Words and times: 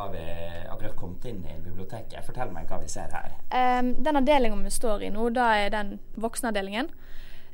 har 0.00 0.10
vi 0.12 0.24
akkurat 0.70 0.96
kommet 0.96 1.24
inn 1.28 1.40
i 1.44 1.58
biblioteket. 1.60 2.24
Fortell 2.24 2.52
meg 2.54 2.68
hva 2.70 2.80
vi 2.80 2.88
ser 2.88 3.12
her. 3.12 3.34
Um, 3.52 3.92
den 4.00 4.20
avdelingen 4.20 4.62
vi 4.64 4.72
står 4.72 5.04
i 5.04 5.10
nå, 5.12 5.28
da 5.36 5.50
er 5.60 5.72
den 5.74 5.98
voksenavdelingen. 6.20 6.88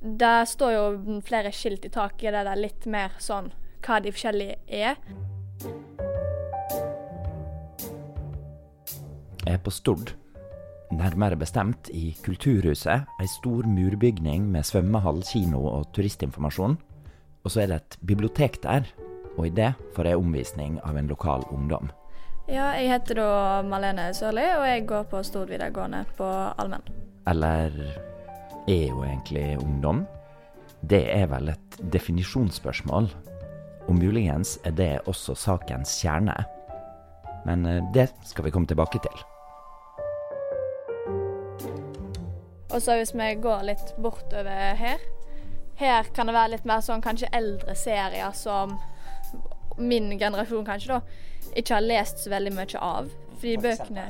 Der 0.01 0.45
står 0.47 0.75
jo 0.77 0.85
flere 1.27 1.51
skilt 1.55 1.87
i 1.89 1.91
taket 1.91 2.31
der 2.31 2.47
det 2.47 2.53
er 2.53 2.63
litt 2.69 2.87
mer 2.91 3.17
sånn 3.23 3.51
hva 3.87 3.99
de 4.03 4.13
forskjellige 4.15 4.59
er. 4.69 5.01
Jeg 9.47 9.55
er 9.55 9.63
på 9.63 9.75
Stord. 9.75 10.15
Nærmere 10.95 11.39
bestemt 11.39 11.91
i 11.91 12.13
Kulturhuset, 12.23 13.07
ei 13.19 13.29
stor 13.31 13.67
murbygning 13.67 14.47
med 14.55 14.67
svømmehall, 14.67 15.23
kino 15.27 15.65
og 15.67 15.91
turistinformasjon. 15.99 16.79
Og 17.43 17.51
så 17.51 17.65
er 17.65 17.71
det 17.71 17.83
et 17.83 17.99
bibliotek 18.07 18.63
der, 18.63 18.87
og 19.37 19.49
i 19.49 19.55
det 19.55 19.73
får 19.95 20.13
jeg 20.13 20.23
omvisning 20.23 20.81
av 20.87 20.99
en 20.99 21.11
lokal 21.11 21.47
ungdom. 21.51 21.91
Ja, 22.47 22.69
jeg 22.79 22.93
heter 22.93 23.19
da 23.19 23.31
Malene 23.67 24.13
Sørli, 24.15 24.45
og 24.55 24.63
jeg 24.69 24.85
går 24.87 25.09
på 25.11 25.19
Stord 25.27 25.49
videregående 25.51 26.05
på 26.15 26.27
allmenn. 26.55 26.85
Eller 27.27 27.75
er 28.71 28.93
hun 28.95 29.03
egentlig 29.03 29.57
ungdom? 29.59 30.05
Det 30.87 31.03
er 31.11 31.27
vel 31.27 31.51
et 31.51 31.79
definisjonsspørsmål, 31.91 33.11
og 33.89 33.99
muligens 33.99 34.61
er 34.63 34.77
det 34.79 34.93
også 35.11 35.35
sakens 35.35 35.97
kjerne. 35.99 36.37
Men 37.49 37.67
eh, 37.67 37.83
det 37.95 38.13
skal 38.31 38.47
vi 38.47 38.55
komme 38.55 38.71
tilbake 38.71 39.03
til. 39.03 39.27
Og 42.71 42.79
så 42.79 43.01
hvis 43.01 43.15
vi 43.15 43.35
går 43.43 43.67
litt 43.67 43.95
bortover 44.03 44.75
her 44.79 45.03
Her 45.77 46.07
kan 46.15 46.27
det 46.27 46.35
være 46.35 46.55
litt 46.55 46.67
mer 46.67 46.83
sånn 46.85 47.03
kanskje 47.05 47.29
eldre 47.37 47.75
serier 47.77 48.31
som 48.35 48.79
min 49.79 50.19
generasjon 50.19 50.67
kanskje 50.67 50.97
da 50.97 51.01
ikke 51.57 51.77
har 51.77 51.85
lest 51.85 52.25
så 52.25 52.33
veldig 52.33 52.53
mye 52.57 52.83
av. 52.83 53.11
Fordi 53.37 53.57
bøkene 53.61 54.07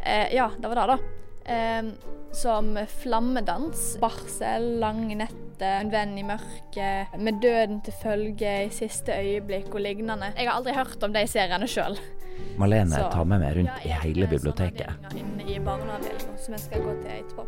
eh, 0.00 0.34
Ja, 0.34 0.50
det 0.58 0.70
var 0.70 0.80
det, 0.80 0.96
da. 0.96 1.54
Eh, 1.54 1.92
som 2.32 2.74
Flammedans, 3.00 3.96
Barsel, 4.00 4.78
Lange 4.82 5.26
netter, 5.60 5.80
En 5.80 5.90
venn 5.90 6.18
i 6.18 6.22
mørket, 6.22 7.18
Med 7.18 7.40
døden 7.40 7.80
til 7.82 7.92
følge, 7.92 8.66
I 8.66 8.70
siste 8.70 9.12
øyeblikk 9.12 9.74
og 9.74 9.80
lignende. 9.80 10.32
Jeg 10.36 10.48
har 10.48 10.56
aldri 10.56 10.72
hørt 10.74 11.02
om 11.02 11.12
de 11.12 11.26
seriene 11.26 11.66
sjøl. 11.66 11.98
Malene 12.56 12.96
tar 13.12 13.24
med 13.24 13.40
meg 13.40 13.56
rundt 13.56 13.84
i 13.84 13.90
hele 14.00 14.26
biblioteket. 14.26 14.88
I 15.44 15.58
som 16.40 16.54
jeg 16.54 16.60
skal 16.60 16.82
gå 16.82 16.94
til 17.02 17.10
etterpå. 17.10 17.44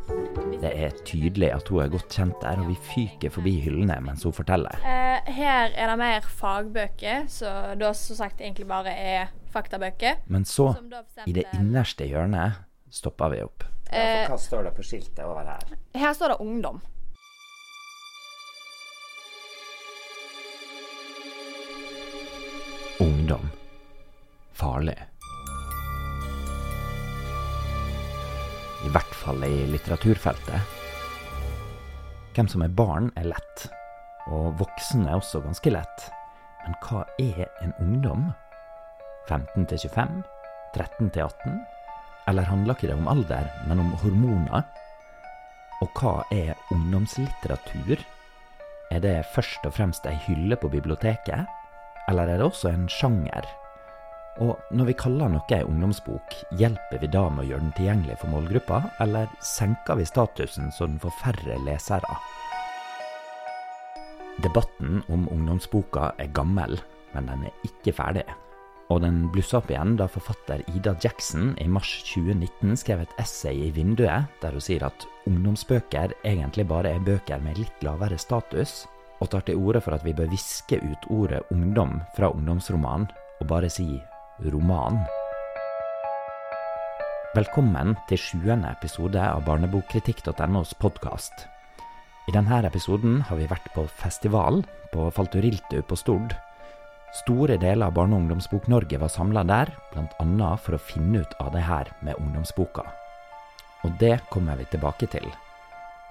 Det 0.60 0.72
er 0.84 0.90
tydelig 1.04 1.52
at 1.52 1.68
hun 1.68 1.82
er 1.82 1.88
godt 1.88 2.12
kjent 2.12 2.40
der, 2.42 2.60
og 2.60 2.68
vi 2.68 2.76
fyker 2.90 3.30
forbi 3.30 3.54
hyllene 3.60 4.00
mens 4.04 4.24
hun 4.24 4.32
forteller. 4.32 4.76
Eh, 4.84 5.32
her 5.32 5.72
er 5.72 5.88
det 5.88 5.98
mer 5.98 6.20
fagbøker, 6.28 7.24
så 7.28 7.74
da 7.80 7.92
som 7.96 8.16
sagt 8.16 8.40
egentlig 8.40 8.68
bare 8.68 8.92
er 8.92 9.32
faktabøker. 9.52 10.20
Men 10.26 10.44
så, 10.44 10.74
i 11.26 11.32
det 11.32 11.46
innerste 11.54 12.04
hjørnet, 12.08 12.60
stopper 12.90 13.32
vi 13.32 13.42
opp. 13.42 13.64
Eh, 13.92 14.28
hva 14.28 14.38
står 14.40 14.68
det 14.68 14.76
på 14.76 14.84
skiltet 14.84 15.24
over 15.24 15.48
her? 15.48 15.76
Her 15.94 16.12
står 16.16 16.34
det 16.34 16.40
ungdom. 16.44 16.80
Ungdom. 23.02 23.50
Farlig. 24.52 24.94
I 28.86 28.90
hvert 28.94 29.14
fall 29.18 29.42
i 29.42 29.64
litteraturfeltet. 29.72 30.76
Hvem 32.36 32.50
som 32.52 32.62
er 32.62 32.76
barn, 32.78 33.08
er 33.18 33.26
lett. 33.32 33.64
Og 34.30 34.54
voksen 34.60 35.08
er 35.08 35.16
også 35.16 35.40
ganske 35.42 35.72
lett. 35.74 36.04
Men 36.62 36.76
hva 36.84 37.02
er 37.18 37.48
en 37.64 37.74
ungdom? 37.82 38.28
15 39.26 39.66
til 39.72 39.82
25? 39.88 40.22
13 40.76 41.10
til 41.16 41.24
18? 41.24 41.56
Eller 42.30 42.46
handler 42.46 42.78
ikke 42.78 42.92
det 42.92 43.00
om 43.00 43.10
alder, 43.10 43.48
men 43.66 43.82
om 43.82 43.96
hormoner? 44.04 44.62
Og 45.82 45.98
hva 45.98 46.20
er 46.30 46.54
ungdomslitteratur? 46.70 47.96
Er 48.94 49.02
det 49.02 49.16
først 49.34 49.66
og 49.66 49.74
fremst 49.74 50.06
ei 50.06 50.14
hylle 50.28 50.54
på 50.54 50.70
biblioteket, 50.70 51.50
eller 52.10 52.28
er 52.28 52.40
det 52.40 52.46
også 52.46 52.72
en 52.72 52.88
sjanger? 52.90 53.46
Og 54.40 54.56
når 54.72 54.88
vi 54.88 54.96
kaller 54.96 55.28
noe 55.28 55.44
ei 55.52 55.64
ungdomsbok, 55.66 56.36
hjelper 56.56 57.02
vi 57.02 57.10
da 57.12 57.26
med 57.28 57.44
å 57.44 57.48
gjøre 57.50 57.66
den 57.66 57.74
tilgjengelig 57.76 58.16
for 58.22 58.32
målgruppa, 58.32 58.78
eller 59.04 59.28
senker 59.44 60.00
vi 60.00 60.08
statusen 60.08 60.72
så 60.72 60.88
den 60.88 61.00
får 61.02 61.18
færre 61.20 61.58
lesere? 61.66 62.16
Debatten 64.42 65.02
om 65.12 65.26
ungdomsboka 65.28 66.14
er 66.18 66.32
gammel, 66.32 66.78
men 67.12 67.28
den 67.28 67.44
er 67.50 67.68
ikke 67.68 67.92
ferdig. 67.92 68.24
Og 68.92 69.02
den 69.04 69.26
blussa 69.32 69.60
opp 69.60 69.70
igjen 69.70 69.94
da 70.00 70.08
forfatter 70.10 70.64
Ida 70.72 70.94
Jackson 71.00 71.52
i 71.60 71.68
mars 71.70 71.90
2019 72.08 72.74
skrev 72.80 73.04
et 73.04 73.14
essay 73.20 73.68
i 73.68 73.70
Vinduet 73.72 74.28
der 74.42 74.56
hun 74.56 74.64
sier 74.64 74.84
at 74.88 75.06
ungdomsbøker 75.28 76.16
egentlig 76.28 76.66
bare 76.68 76.96
er 76.96 77.04
bøker 77.04 77.40
med 77.44 77.60
litt 77.60 77.84
lavere 77.84 78.18
status, 78.20 78.82
og 79.22 79.30
tar 79.30 79.46
til 79.46 79.60
orde 79.62 79.80
for 79.84 79.94
at 79.94 80.02
vi 80.02 80.14
bør 80.16 80.30
viske 80.32 80.80
ut 80.82 81.08
ordet 81.14 81.42
ungdom 81.54 82.00
fra 82.16 82.32
ungdomsroman 82.34 83.06
og 83.38 83.46
bare 83.46 83.70
si 83.70 83.86
roman. 84.50 84.98
Velkommen 87.32 87.94
til 88.10 88.20
sjuende 88.20 88.74
episode 88.74 89.22
av 89.22 89.46
barnebokkritikk.nos 89.46 90.74
podkast. 90.82 91.46
I 92.28 92.34
denne 92.34 92.60
episoden 92.66 93.22
har 93.28 93.38
vi 93.38 93.50
vært 93.50 93.70
på 93.74 93.86
festival 94.02 94.64
på 94.92 95.08
Falturiltu 95.14 95.80
på 95.86 95.98
Stord 95.98 96.34
Store 97.12 97.58
deler 97.60 97.86
av 97.86 97.92
Barne- 97.92 98.16
og 98.16 98.22
ungdomsbok-Norge 98.22 98.96
var 98.96 99.10
samla 99.12 99.42
der, 99.44 99.68
bl.a. 99.92 100.50
for 100.56 100.78
å 100.78 100.80
finne 100.80 101.20
ut 101.20 101.34
av 101.44 101.50
det 101.52 101.60
her 101.66 101.90
med 102.00 102.16
ungdomsboka. 102.16 102.86
Og 103.84 103.98
det 104.00 104.14
kommer 104.32 104.56
vi 104.56 104.64
tilbake 104.72 105.10
til. 105.12 105.26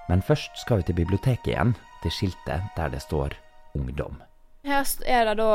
Men 0.08 0.22
først 0.22 0.56
skal 0.60 0.80
vi 0.80 0.88
til 0.88 0.98
biblioteket 0.98 1.52
igjen, 1.52 1.74
til 2.02 2.14
skiltet 2.14 2.70
der 2.76 2.92
det 2.92 3.02
står 3.04 3.36
Ungdom. 3.78 4.18
Her 4.66 4.84
er 5.08 5.24
det 5.30 5.36
da 5.40 5.52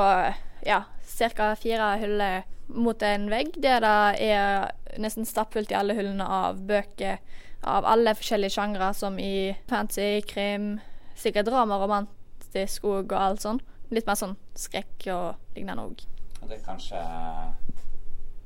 ja, 0.65 0.83
ca. 1.05 1.53
fire 1.55 1.97
hyller 2.01 2.47
mot 2.67 3.03
en 3.03 3.29
vegg, 3.31 3.53
der 3.63 3.83
det 3.83 4.29
er 4.31 4.71
nesten 4.99 5.27
stappfullt 5.27 5.71
i 5.71 5.77
alle 5.77 5.95
hyllene 5.95 6.25
av 6.25 6.59
bøker 6.67 7.19
av 7.67 7.85
alle 7.85 8.13
forskjellige 8.15 8.55
sjangre, 8.57 8.91
som 8.93 9.17
i 9.19 9.55
fancy, 9.69 10.21
krim, 10.27 10.77
sikkert 11.17 11.49
drama, 11.49 11.79
romantisk 11.81 12.85
og 12.87 13.13
alt 13.13 13.43
sånt. 13.43 13.65
Litt 13.93 14.07
mer 14.07 14.19
sånn 14.19 14.35
skrekk 14.57 15.07
og 15.13 15.55
lignende 15.55 15.87
òg. 15.87 16.03
Det 16.47 16.59
er 16.59 16.63
kanskje 16.65 17.01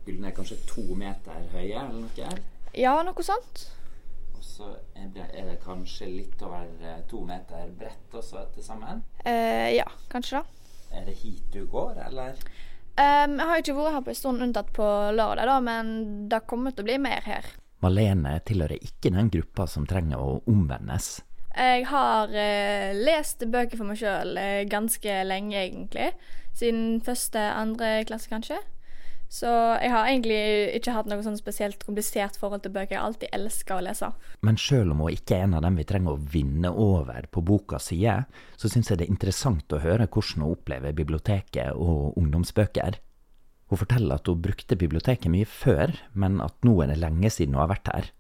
Hyllene 0.02 0.32
er 0.32 0.34
kanskje 0.34 0.58
to 0.66 0.82
meter 0.98 1.44
høye, 1.54 1.78
eller 1.78 2.00
noe? 2.02 2.30
Ja, 2.74 2.96
noe 3.06 3.26
sånt. 3.26 3.68
Og 4.42 4.46
så 4.46 4.68
er 4.98 5.10
det, 5.14 5.60
kanskje 5.62 6.08
litt 6.10 6.40
over 6.42 6.66
eh, 6.82 7.04
to 7.06 7.20
meter 7.30 7.68
bredt 7.78 8.16
også 8.18 8.48
til 8.56 8.66
sammen? 8.66 9.04
Eh, 9.22 9.76
ja, 9.76 9.86
kanskje 10.10 10.40
da. 10.40 10.72
Er 10.98 11.06
det 11.06 11.14
hit 11.20 11.54
du 11.54 11.68
går, 11.70 12.00
eller? 12.08 12.40
Um, 12.98 13.38
jeg 13.38 13.48
har 13.52 13.62
ikke 13.62 13.76
vært 13.78 13.94
her 13.94 14.06
på 14.08 14.12
en 14.12 14.18
stund 14.18 14.42
unntatt 14.42 14.72
på 14.74 14.88
lørdag, 15.14 15.46
da, 15.46 15.60
men 15.62 15.92
det 16.32 16.42
kommer 16.50 16.74
til 16.74 16.82
å 16.82 16.90
bli 16.90 16.98
mer 17.06 17.22
her. 17.30 17.52
Malene 17.86 18.34
tilhører 18.50 18.82
ikke 18.82 19.14
den 19.14 19.30
gruppa 19.30 19.70
som 19.70 19.86
trenger 19.86 20.18
å 20.18 20.34
omvendes. 20.50 21.20
Jeg 21.54 21.86
har 21.92 22.34
eh, 22.34 22.98
lest 22.98 23.46
bøker 23.46 23.78
for 23.78 23.92
meg 23.92 24.02
sjøl 24.02 24.42
eh, 24.42 24.66
ganske 24.72 25.22
lenge, 25.30 25.68
egentlig. 25.68 26.10
Siden 26.58 26.98
første, 27.06 27.46
andre 27.46 28.00
klasse, 28.10 28.34
kanskje. 28.34 28.58
Så 29.32 29.48
jeg 29.80 29.94
har 29.94 30.10
egentlig 30.10 30.40
ikke 30.76 30.92
hatt 30.92 31.08
noe 31.08 31.24
sånn 31.24 31.38
spesielt 31.40 31.86
komplisert 31.88 32.36
forhold 32.36 32.66
til 32.66 32.74
bøker. 32.76 32.98
Jeg 32.98 33.04
alltid 33.06 33.32
elska 33.38 33.78
å 33.78 33.84
lese. 33.86 34.10
Men 34.44 34.60
sjøl 34.60 34.92
om 34.92 35.06
hun 35.06 35.16
ikke 35.16 35.38
er 35.38 35.46
en 35.46 35.56
av 35.56 35.64
dem 35.64 35.78
vi 35.80 35.86
trenger 35.88 36.18
å 36.18 36.26
vinne 36.34 36.72
over 36.76 37.30
på 37.32 37.44
bokas 37.48 37.88
side, 37.94 38.18
så 38.60 38.72
syns 38.72 38.92
jeg 38.92 39.00
det 39.00 39.08
er 39.08 39.14
interessant 39.16 39.72
å 39.72 39.80
høre 39.80 40.10
hvordan 40.12 40.44
hun 40.44 40.58
opplever 40.58 40.98
biblioteket 40.98 41.72
og 41.72 42.20
ungdomsbøker. 42.20 43.00
Hun 43.72 43.80
forteller 43.80 44.20
at 44.20 44.28
hun 44.28 44.44
brukte 44.44 44.76
biblioteket 44.76 45.32
mye 45.32 45.48
før, 45.48 45.96
men 46.12 46.42
at 46.44 46.58
nå 46.68 46.76
er 46.84 46.92
det 46.92 47.00
lenge 47.00 47.32
siden 47.32 47.56
hun 47.56 47.64
har 47.64 47.72
vært 47.72 47.96
her. 47.96 48.12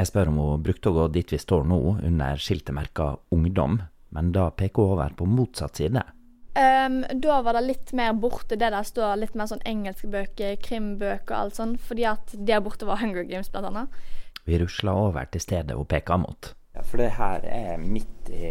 Jeg 0.00 0.10
spør 0.10 0.32
om 0.32 0.40
hun 0.42 0.64
brukte 0.66 0.90
å 0.90 0.96
gå 0.96 1.10
dit 1.14 1.30
vi 1.30 1.38
står 1.38 1.70
nå, 1.70 1.78
under 2.10 2.42
skiltet 2.42 2.74
merka 2.74 3.12
Ungdom, 3.30 3.84
men 4.10 4.34
da 4.34 4.50
peker 4.50 4.82
hun 4.82 4.96
over 4.96 5.14
på 5.14 5.30
motsatt 5.30 5.78
side. 5.78 6.02
Um, 6.50 7.04
da 7.22 7.36
var 7.46 7.54
det 7.54 7.60
litt 7.62 7.92
mer 7.94 8.16
borte 8.18 8.56
det 8.58 8.72
der 8.74 8.82
står 8.86 9.20
litt 9.20 9.36
mer 9.38 9.46
sånn 9.46 9.62
engelske 9.68 10.08
bøker, 10.10 10.56
krimbøker 10.58 11.30
og 11.30 11.36
alt 11.44 11.60
sånn, 11.60 11.76
fordi 11.78 12.08
at 12.10 12.32
der 12.34 12.62
borte 12.64 12.88
var 12.88 12.98
Hunger 12.98 13.22
Games, 13.28 13.52
blant 13.52 13.68
annet. 13.70 14.00
Vi 14.48 14.58
rusla 14.58 14.96
over 14.98 15.28
til 15.30 15.44
stedet 15.44 15.76
hun 15.78 15.86
peka 15.86 16.18
mot. 16.18 16.50
Ja, 16.74 16.82
For 16.82 17.02
det 17.02 17.12
her 17.18 17.44
er 17.46 17.78
midt 17.82 18.30
i 18.34 18.50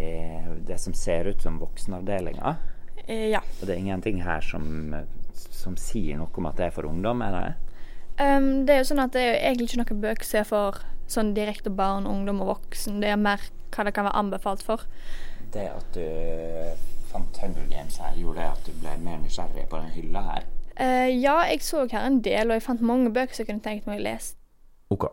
det 0.67 0.79
som 0.79 0.95
ser 0.95 1.27
ut 1.27 1.43
som 1.43 1.59
voksenavdelinga. 1.59 2.55
Eh, 3.05 3.29
ja. 3.33 3.41
Og 3.59 3.67
det 3.67 3.75
er 3.75 3.81
ingenting 3.81 4.21
her 4.23 4.43
som, 4.45 4.95
som 5.33 5.75
sier 5.79 6.19
noe 6.19 6.31
om 6.39 6.47
at 6.47 6.59
det 6.59 6.69
er 6.69 6.75
for 6.75 6.87
ungdom, 6.87 7.23
er 7.25 7.35
det? 7.35 7.49
Um, 8.19 8.65
det 8.67 8.75
er 8.75 8.81
jo 8.81 8.89
sånn 8.91 9.03
at 9.03 9.15
det 9.15 9.23
er 9.23 9.29
jo 9.29 9.41
egentlig 9.41 9.69
ikke 9.69 9.81
noen 9.81 10.03
bøker 10.03 10.27
som 10.27 10.39
er 10.39 10.47
for 10.47 10.79
sånn 11.09 11.33
direkte 11.35 11.71
barn, 11.73 12.07
ungdom 12.07 12.43
og 12.45 12.53
voksen. 12.53 12.99
Det 13.03 13.11
er 13.11 13.19
mer 13.19 13.43
hva 13.73 13.85
det 13.87 13.95
kan 13.95 14.07
være 14.07 14.19
anbefalt 14.23 14.63
for. 14.65 14.87
Det 15.53 15.67
at 15.71 15.95
du 15.95 16.05
fant 17.11 17.41
Hunger 17.41 17.67
Games 17.71 17.97
her, 18.01 18.15
gjorde 18.17 18.41
det 18.41 18.49
at 18.51 18.67
du 18.67 18.75
ble 18.81 18.95
mer 19.03 19.19
nysgjerrig 19.23 19.65
på 19.69 19.81
den 19.81 19.93
hylla 19.95 20.23
her? 20.27 20.47
Uh, 20.79 21.09
ja, 21.11 21.41
jeg 21.49 21.63
så 21.65 21.83
her 21.91 22.05
en 22.07 22.21
del, 22.23 22.49
og 22.49 22.59
jeg 22.59 22.65
fant 22.69 22.83
mange 22.85 23.11
bøker 23.11 23.35
som 23.35 23.43
jeg 23.43 23.51
kunne 23.51 23.65
tenkt 23.65 23.89
meg 23.89 23.99
å 23.99 24.05
lese. 24.05 24.37
Ok, 24.93 25.09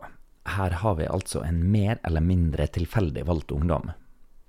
her 0.57 0.77
har 0.81 0.95
vi 0.97 1.09
altså 1.11 1.43
en 1.45 1.59
mer 1.71 1.99
eller 2.07 2.23
mindre 2.23 2.69
tilfeldig 2.71 3.25
valgt 3.27 3.51
ungdom. 3.51 3.91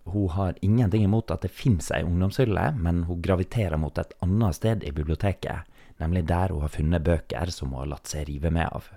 Hun 0.09 0.29
har 0.33 0.55
ingenting 0.65 1.05
imot 1.05 1.31
at 1.35 1.43
det 1.45 1.53
fins 1.53 1.91
ei 1.93 2.05
ungdomshylle, 2.07 2.71
men 2.79 3.03
hun 3.09 3.21
graviterer 3.25 3.77
mot 3.77 3.99
et 3.99 4.15
annet 4.25 4.57
sted 4.57 4.87
i 4.87 4.95
biblioteket, 4.95 5.69
nemlig 6.01 6.25
der 6.31 6.55
hun 6.55 6.65
har 6.65 6.73
funnet 6.73 7.05
bøker 7.05 7.53
som 7.53 7.75
hun 7.75 7.83
har 7.83 7.93
latt 7.97 8.09
seg 8.09 8.29
rive 8.31 8.53
med 8.55 8.71
av. 8.73 8.89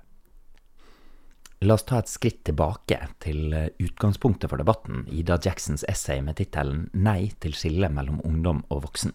La 1.62 1.76
oss 1.78 1.84
ta 1.86 2.00
et 2.02 2.10
skritt 2.10 2.40
tilbake 2.48 2.96
til 3.22 3.54
utgangspunktet 3.54 4.50
for 4.50 4.58
debatten, 4.58 5.04
Ida 5.14 5.36
Jacksons 5.46 5.84
essay 5.86 6.18
med 6.26 6.40
tittelen 6.40 6.88
'Nei 6.94 7.30
til 7.38 7.54
skille 7.54 7.86
mellom 7.86 8.18
ungdom 8.26 8.64
og 8.74 8.88
voksen'. 8.88 9.14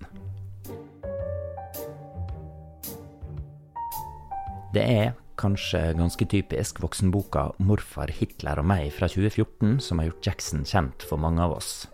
Det 4.72 4.84
er 4.84 5.16
kanskje 5.36 5.96
ganske 5.98 6.24
typisk 6.24 6.78
voksenboka 6.84 7.50
'Morfar, 7.58 8.12
Hitler 8.14 8.60
og 8.62 8.66
meg' 8.70 8.92
fra 8.92 9.08
2014 9.08 9.80
som 9.80 9.98
har 9.98 10.06
gjort 10.06 10.26
Jackson 10.26 10.62
kjent 10.62 11.02
for 11.02 11.18
mange 11.18 11.42
av 11.42 11.50
oss. 11.50 11.88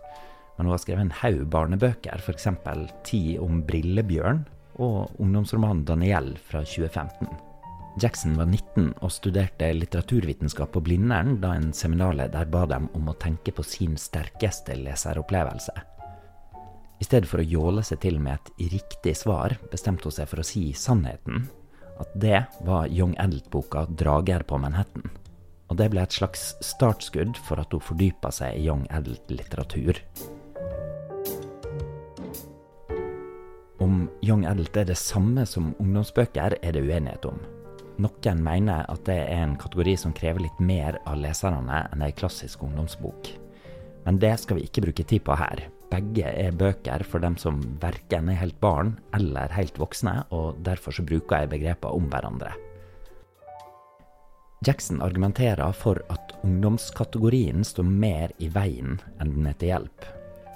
Men 0.58 0.66
hun 0.66 0.72
har 0.72 0.84
skrevet 0.84 1.00
en 1.00 1.18
haug 1.22 1.48
barnebøker, 1.48 2.20
f.eks. 2.20 2.48
'Ti 3.04 3.38
om 3.38 3.64
Brillebjørn' 3.64 4.44
og 4.76 5.16
ungdomsromanen 5.18 5.86
'Daniel' 5.86 6.36
fra 6.36 6.60
2015. 6.60 7.51
Jackson 8.00 8.38
var 8.38 8.46
19 8.48 8.94
og 9.04 9.10
studerte 9.12 9.68
litteraturvitenskap 9.76 10.70
på 10.72 10.80
Blindern 10.80 11.36
da 11.42 11.52
en 11.58 11.72
seminarleder 11.76 12.48
ba 12.48 12.64
dem 12.70 12.88
om 12.96 13.10
å 13.12 13.18
tenke 13.20 13.52
på 13.52 13.64
sin 13.66 13.98
sterkeste 14.00 14.78
leseropplevelse. 14.80 15.74
I 17.02 17.04
stedet 17.04 17.28
for 17.28 17.42
å 17.42 17.44
jåle 17.44 17.84
seg 17.84 18.00
til 18.00 18.16
med 18.22 18.38
et 18.38 18.72
riktig 18.72 19.16
svar, 19.18 19.58
bestemte 19.72 20.08
hun 20.08 20.16
seg 20.16 20.30
for 20.30 20.40
å 20.40 20.46
si 20.46 20.70
sannheten. 20.72 21.48
At 22.00 22.14
det 22.16 22.44
var 22.64 22.88
Young 22.88 23.12
Adult-boka 23.20 23.84
'Drager 23.90 24.46
på 24.48 24.56
Manhattan'. 24.56 25.10
Og 25.68 25.76
det 25.76 25.90
ble 25.90 26.02
et 26.02 26.12
slags 26.12 26.54
startskudd 26.64 27.36
for 27.36 27.60
at 27.60 27.72
hun 27.72 27.80
fordypa 27.80 28.32
seg 28.32 28.56
i 28.56 28.66
Young 28.68 28.86
Adult-litteratur. 28.90 30.00
Om 33.80 34.08
Young 34.22 34.46
Adult 34.46 34.76
er 34.76 34.84
det 34.84 34.96
samme 34.96 35.44
som 35.46 35.74
ungdomsbøker, 35.78 36.56
er 36.62 36.72
det 36.72 36.86
uenighet 36.86 37.26
om. 37.26 37.40
Noen 38.02 38.40
mener 38.42 38.88
at 38.90 39.04
det 39.06 39.18
er 39.28 39.44
en 39.44 39.54
kategori 39.60 39.94
som 40.00 40.14
krever 40.16 40.42
litt 40.42 40.58
mer 40.62 40.98
av 41.06 41.20
leserne 41.22 41.84
enn 41.92 42.02
ei 42.02 42.10
klassisk 42.16 42.64
ungdomsbok. 42.66 43.30
Men 44.06 44.18
det 44.18 44.32
skal 44.42 44.58
vi 44.58 44.66
ikke 44.66 44.82
bruke 44.88 45.06
tid 45.06 45.22
på 45.26 45.36
her. 45.38 45.68
Begge 45.92 46.26
er 46.26 46.56
bøker 46.56 47.04
for 47.06 47.22
dem 47.22 47.36
som 47.38 47.60
verken 47.82 48.30
er 48.32 48.40
helt 48.40 48.58
barn 48.64 48.96
eller 49.14 49.52
helt 49.54 49.78
voksne, 49.78 50.22
og 50.34 50.58
derfor 50.66 50.96
så 50.96 51.04
bruker 51.06 51.44
jeg 51.44 51.52
begreper 51.52 51.94
om 51.94 52.08
hverandre. 52.10 52.54
Jackson 54.66 55.02
argumenterer 55.02 55.74
for 55.74 55.98
at 56.10 56.34
ungdomskategorien 56.46 57.64
står 57.66 57.86
mer 57.86 58.34
i 58.38 58.48
veien 58.50 59.00
enn 59.20 59.34
den 59.36 59.50
er 59.50 59.58
til 59.58 59.74
hjelp. 59.74 60.08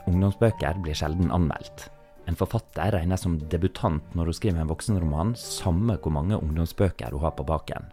Ungdomsbøker 0.07 0.79
blir 0.83 0.99
sjelden 0.99 1.33
anmeldt. 1.35 1.89
En 2.27 2.39
forfatter 2.39 2.95
regnes 2.97 3.23
som 3.23 3.37
debutant 3.51 4.15
når 4.19 4.31
hun 4.31 4.39
skriver 4.39 4.63
en 4.63 4.71
voksenroman, 4.71 5.35
samme 5.39 5.99
hvor 6.03 6.15
mange 6.15 6.39
ungdomsbøker 6.39 7.15
hun 7.15 7.23
har 7.23 7.37
på 7.39 7.47
baken. 7.47 7.93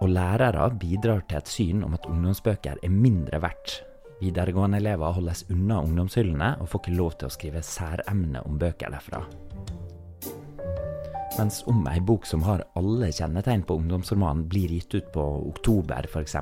Og 0.00 0.12
lærere 0.12 0.70
bidrar 0.80 1.24
til 1.28 1.40
et 1.40 1.48
syn 1.48 1.84
om 1.84 1.96
at 1.96 2.08
ungdomsbøker 2.08 2.80
er 2.82 2.92
mindre 2.92 3.40
verdt. 3.42 3.80
Videregående 4.20 4.80
elever 4.80 5.16
holdes 5.16 5.46
unna 5.48 5.78
ungdomshyllene 5.80 6.54
og 6.60 6.68
får 6.68 6.82
ikke 6.82 6.96
lov 6.98 7.14
til 7.16 7.30
å 7.30 7.32
skrive 7.32 7.62
særemne 7.64 8.42
om 8.44 8.58
bøker 8.60 8.92
derfra. 8.92 9.22
Mens 11.40 11.62
om 11.66 11.86
ei 11.88 12.00
bok 12.04 12.26
som 12.28 12.42
har 12.44 12.60
alle 12.76 13.06
kjennetegn 13.16 13.62
på 13.64 13.78
ungdomsroman 13.80 14.42
blir 14.52 14.68
gitt 14.74 14.92
ut 14.92 15.06
på 15.14 15.22
Oktober 15.48 16.04
f.eks., 16.04 16.34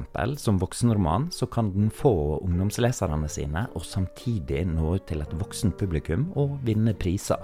som 0.42 0.56
voksenroman, 0.58 1.28
så 1.30 1.46
kan 1.46 1.68
den 1.70 1.86
få 1.94 2.40
ungdomsleserne 2.42 3.28
sine 3.30 3.62
og 3.78 3.84
samtidig 3.86 4.64
nå 4.66 4.96
ut 4.96 5.04
til 5.06 5.22
et 5.22 5.36
voksent 5.38 5.76
publikum 5.78 6.24
og 6.34 6.56
vinne 6.66 6.96
priser. 6.98 7.38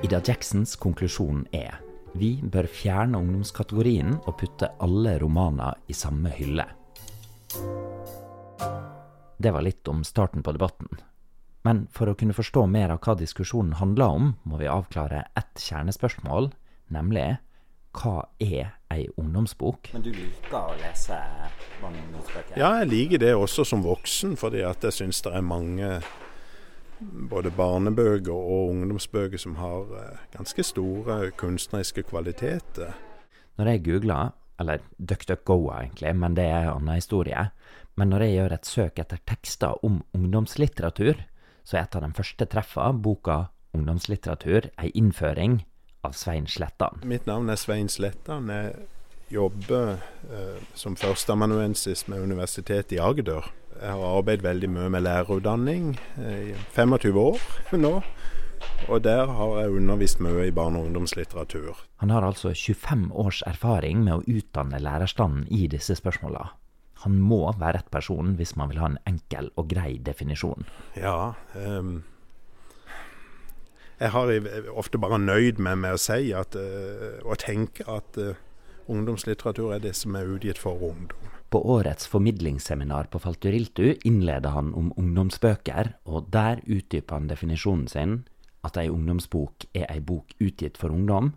Ida 0.00 0.22
Jacksons 0.24 0.78
konklusjon 0.80 1.44
er 1.52 1.82
vi 2.16 2.32
bør 2.40 2.64
fjerne 2.64 3.20
ungdomskategorien 3.20 4.16
og 4.22 4.38
putte 4.40 4.72
alle 4.80 5.18
romaner 5.20 5.76
i 5.84 6.00
samme 6.00 6.32
hylle. 6.32 6.64
Det 9.36 9.52
var 9.52 9.68
litt 9.68 9.84
om 9.92 10.00
starten 10.00 10.40
på 10.40 10.56
debatten. 10.56 10.88
Men 11.66 11.84
for 11.92 12.08
å 12.08 12.16
kunne 12.16 12.36
forstå 12.36 12.64
mer 12.72 12.94
av 12.94 13.02
hva 13.04 13.16
diskusjonen 13.20 13.76
handler 13.80 14.16
om, 14.16 14.32
må 14.48 14.60
vi 14.60 14.70
avklare 14.70 15.26
ett 15.36 15.60
kjernespørsmål, 15.60 16.50
nemlig 16.94 17.26
hva 17.98 18.14
er 18.38 18.76
ei 18.94 19.04
ungdomsbok? 19.18 19.90
Men 19.92 20.04
du 20.04 20.10
liker 20.14 20.56
å 20.56 20.78
lese 20.78 21.18
ungdomsbøker? 21.84 22.56
Ja, 22.58 22.72
jeg 22.80 22.90
liker 22.92 23.22
det 23.22 23.34
også 23.36 23.66
som 23.66 23.84
voksen, 23.84 24.36
fordi 24.40 24.64
at 24.66 24.86
jeg 24.86 24.96
syns 25.02 25.22
det 25.26 25.34
er 25.36 25.44
mange 25.44 25.90
både 27.00 27.52
barnebøker 27.56 28.32
og 28.32 28.74
ungdomsbøker 28.74 29.40
som 29.40 29.56
har 29.60 29.94
eh, 29.96 30.26
ganske 30.34 30.64
store 30.66 31.30
kunstneriske 31.40 32.04
kvaliteter. 32.10 32.94
Når 33.58 33.72
jeg 33.72 33.84
googler, 33.88 34.32
eller 34.60 34.84
DuckDuckGo 34.98 35.58
egentlig, 35.72 36.12
men 36.16 36.36
det 36.36 36.44
er 36.44 36.68
en 36.68 36.74
annen 36.76 37.00
historie, 37.00 37.48
men 37.96 38.12
når 38.12 38.24
jeg 38.24 38.36
gjør 38.36 38.54
et 38.56 38.68
søk 38.68 39.00
etter 39.02 39.20
tekster 39.28 39.84
om 39.86 40.02
ungdomslitteratur, 40.16 41.24
så 41.64 41.78
er 41.78 41.86
et 41.86 41.96
av 41.96 42.06
de 42.06 42.12
første 42.16 42.46
treffa 42.46 42.92
boka 42.92 43.48
'Ungdomslitteratur 43.74 44.70
ei 44.78 44.90
innføring' 44.94 45.60
av 46.02 46.12
Svein 46.12 46.46
Slettan. 46.46 47.00
Mitt 47.04 47.26
navn 47.26 47.50
er 47.50 47.56
Svein 47.60 47.88
Slettan. 47.88 48.48
Jeg 48.48 48.74
jobber 49.30 50.00
eh, 50.32 50.58
som 50.74 50.96
førsteamanuensis 50.96 52.06
med 52.08 52.24
Universitetet 52.24 52.96
i 52.96 52.98
Agder. 52.98 53.46
Jeg 53.80 53.96
har 53.96 54.18
arbeidet 54.18 54.44
veldig 54.44 54.70
mye 54.74 54.90
med 54.92 55.04
lærerutdanning 55.06 55.94
eh, 56.18 56.50
i 56.50 56.54
25 56.74 57.20
år 57.20 57.40
nå. 57.84 57.94
Og 58.88 59.04
der 59.04 59.26
har 59.26 59.60
jeg 59.60 59.76
undervist 59.76 60.20
mye 60.20 60.48
i 60.48 60.52
barne- 60.52 60.80
og 60.80 60.88
ungdomslitteratur. 60.88 61.78
Han 62.02 62.10
har 62.10 62.26
altså 62.26 62.52
25 62.52 63.10
års 63.12 63.42
erfaring 63.46 64.04
med 64.04 64.18
å 64.18 64.24
utdanne 64.26 64.80
lærerstanden 64.82 65.46
i 65.48 65.66
disse 65.70 65.96
spørsmåla. 65.96 66.50
Han 67.04 67.16
må 67.24 67.42
være 67.56 67.78
rett 67.78 67.90
person 67.92 68.34
hvis 68.38 68.54
man 68.60 68.72
vil 68.72 68.80
ha 68.82 68.90
en 68.92 69.00
enkel 69.08 69.50
og 69.56 69.70
grei 69.72 69.94
definisjon. 70.04 70.66
Ja. 70.98 71.32
Um, 71.54 72.02
jeg 74.00 74.12
har 74.14 74.32
ofte 74.80 75.00
bare 75.00 75.20
nøyd 75.20 75.60
meg 75.60 75.80
med 75.80 75.96
å 75.96 76.00
si 76.00 76.32
at, 76.36 76.56
uh, 76.56 77.20
og 77.24 77.40
tenke 77.42 77.84
at 77.88 78.20
uh, 78.20 78.38
ungdomslitteratur 78.90 79.74
er 79.76 79.84
det 79.84 79.94
som 79.96 80.16
er 80.16 80.28
utgitt 80.28 80.60
for 80.60 80.80
ungdom. 80.90 81.30
På 81.50 81.58
årets 81.74 82.06
formidlingsseminar 82.06 83.08
på 83.10 83.18
Falturiltu 83.18 83.96
innleder 84.06 84.54
han 84.54 84.70
om 84.78 84.92
ungdomsbøker, 85.00 85.96
og 86.06 86.28
der 86.30 86.62
utdyper 86.62 87.18
han 87.18 87.26
definisjonen 87.30 87.88
sin 87.90 88.20
at 88.62 88.76
ei 88.78 88.90
ungdomsbok 88.92 89.66
er 89.74 89.88
ei 89.90 89.98
bok 90.04 90.36
utgitt 90.38 90.78
for 90.78 90.94
ungdom, 90.94 91.32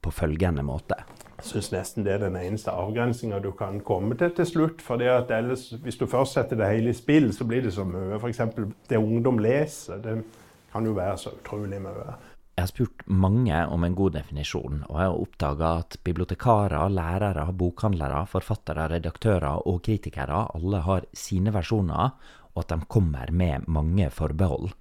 på 0.00 0.12
følgende 0.14 0.62
måte. 0.62 0.96
Syns 1.38 1.68
nesten 1.70 2.02
det 2.02 2.16
er 2.16 2.24
den 2.24 2.36
eneste 2.36 2.72
avgrensinga 2.74 3.38
du 3.38 3.52
kan 3.54 3.78
komme 3.86 4.16
til 4.18 4.32
til 4.34 4.46
slutt. 4.46 4.82
for 4.82 4.98
ellers, 4.98 5.70
Hvis 5.70 5.98
du 5.98 6.06
først 6.06 6.32
setter 6.32 6.56
det 6.56 6.66
hele 6.66 6.90
i 6.90 6.92
spill, 6.92 7.32
så 7.32 7.44
blir 7.44 7.62
det 7.62 7.72
så 7.72 7.84
mye. 7.84 8.18
F.eks. 8.18 8.40
det 8.88 8.98
ungdom 8.98 9.38
leser. 9.38 9.98
Det 9.98 10.24
kan 10.72 10.84
jo 10.84 10.92
være 10.92 11.16
så 11.18 11.30
utrolig 11.30 11.80
mye. 11.80 12.16
Jeg 12.58 12.62
har 12.64 12.72
spurt 12.72 13.02
mange 13.06 13.66
om 13.70 13.84
en 13.84 13.94
god 13.94 14.16
definisjon, 14.16 14.80
og 14.88 14.96
jeg 14.98 15.06
har 15.06 15.20
oppdaga 15.20 15.68
at 15.78 15.96
bibliotekarer, 16.02 16.88
lærere, 16.90 17.52
bokhandlere, 17.52 18.26
forfattere, 18.26 18.88
redaktører 18.90 19.62
og 19.64 19.82
kritikere 19.86 20.48
alle 20.56 20.80
har 20.82 21.06
sine 21.14 21.54
versjoner, 21.54 22.10
og 22.54 22.64
at 22.64 22.74
de 22.74 22.80
kommer 22.90 23.30
med 23.30 23.68
mange 23.68 24.10
forbehold. 24.10 24.72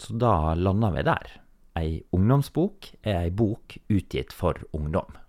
Så 0.00 0.18
da 0.18 0.54
lander 0.58 0.90
vi 0.90 1.06
der. 1.06 1.30
Ei 1.78 2.02
ungdomsbok 2.10 2.90
er 3.04 3.22
ei 3.22 3.30
bok 3.30 3.78
utgitt 3.88 4.34
for 4.34 4.58
ungdom. 4.74 5.21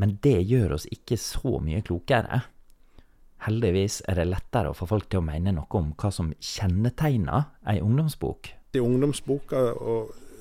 Men 0.00 0.18
det 0.22 0.40
gjør 0.48 0.76
oss 0.78 0.88
ikke 0.90 1.18
så 1.20 1.58
mye 1.62 1.82
klokere. 1.86 2.40
Heldigvis 3.44 4.00
er 4.08 4.18
det 4.18 4.28
lettere 4.30 4.72
å 4.72 4.76
få 4.76 4.88
folk 4.88 5.10
til 5.12 5.20
å 5.20 5.26
mene 5.26 5.52
noe 5.54 5.78
om 5.78 5.92
hva 6.00 6.10
som 6.14 6.32
kjennetegner 6.40 7.50
ei 7.68 7.80
ungdomsbok. 7.84 8.50
I 8.74 8.82
ungdomsboka 8.82 9.60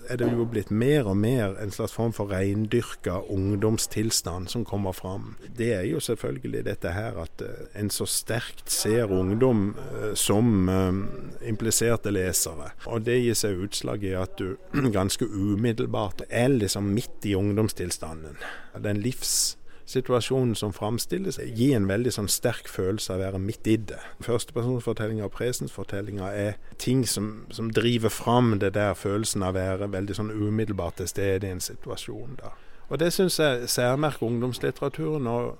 er 0.09 0.19
det 0.19 0.29
jo 0.31 0.45
blitt 0.49 0.71
mer 0.71 1.07
og 1.09 1.17
mer 1.17 1.55
en 1.61 1.71
slags 1.71 1.93
form 1.95 2.13
for 2.15 2.31
reindyrka 2.31 3.19
ungdomstilstand 3.31 4.49
som 4.51 4.65
kommer 4.67 4.95
fram. 4.95 5.35
Det 5.55 5.71
er 5.75 5.85
jo 5.87 6.01
selvfølgelig 6.03 6.65
dette 6.67 6.93
her 6.93 7.17
at 7.23 7.43
eh, 7.45 7.65
en 7.79 7.91
så 7.93 8.07
sterkt 8.09 8.71
ser 8.71 9.11
ungdom 9.11 9.73
eh, 9.79 10.11
som 10.19 10.69
eh, 10.69 11.49
impliserte 11.49 12.13
lesere. 12.13 12.73
Og 12.85 13.05
det 13.07 13.19
gir 13.21 13.37
seg 13.37 13.65
utslag 13.65 14.03
i 14.03 14.15
at 14.19 14.37
du 14.39 14.55
ganske 14.97 15.25
umiddelbart 15.25 16.25
er 16.29 16.51
liksom 16.53 16.93
midt 16.93 17.29
i 17.29 17.35
ungdomstilstanden. 17.39 18.39
Den 18.83 19.03
livs 19.03 19.55
situasjonen 19.85 20.55
som 20.55 20.73
framstilles, 20.73 21.39
gir 21.55 21.75
en 21.75 21.87
veldig 21.89 22.13
sånn 22.15 22.29
sterk 22.31 22.69
følelse 22.71 23.13
av 23.13 23.19
å 23.19 23.23
være 23.25 23.41
midt 23.43 23.67
i 23.67 23.75
det. 23.91 23.99
Førstepersonsfortellinga 24.23 25.27
og 25.27 25.33
presensfortellinga 25.35 26.29
er 26.31 26.59
ting 26.81 27.03
som, 27.07 27.45
som, 27.51 27.71
driver 27.73 28.13
fram 28.13 28.57
det 28.59 28.73
der 28.77 28.95
følelsen 28.95 29.43
av 29.43 29.55
å 29.55 29.59
være 29.59 29.91
veldig 29.91 30.17
sånn 30.19 30.31
umiddelbart 30.31 31.01
til 31.01 31.11
stede 31.11 31.49
i 31.49 31.55
en 31.55 31.63
situasjon. 31.63 32.37
da. 32.39 32.53
Og 32.89 32.99
det 32.99 33.11
syns 33.15 33.39
jeg 33.39 33.69
særmerker 33.71 34.27
ungdomslitteraturen, 34.27 35.27
og 35.27 35.57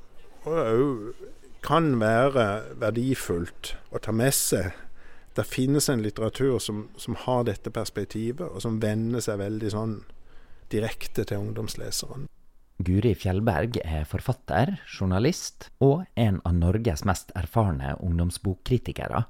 òg 0.48 1.14
kan 1.64 1.94
være 2.00 2.76
verdifullt 2.80 3.76
å 3.92 4.02
ta 4.04 4.12
med 4.12 4.36
seg. 4.36 4.74
Det 5.34 5.46
finnes 5.48 5.88
en 5.90 6.04
litteratur 6.04 6.60
som, 6.62 6.88
som 7.00 7.16
har 7.26 7.48
dette 7.48 7.72
perspektivet, 7.74 8.46
og 8.46 8.62
som 8.62 8.82
vender 8.84 9.24
seg 9.24 9.40
veldig 9.42 9.72
sånn 9.74 9.96
direkte 10.72 11.26
til 11.26 11.48
ungdomsleseren. 11.48 12.28
Guri 12.82 13.14
Fjellberg 13.14 13.78
er 13.84 14.08
forfatter, 14.10 14.78
journalist 14.90 15.70
og 15.84 16.08
en 16.18 16.40
av 16.42 16.56
Norges 16.58 17.04
mest 17.06 17.30
erfarne 17.38 17.94
ungdomsbokkritikere. 18.02 19.26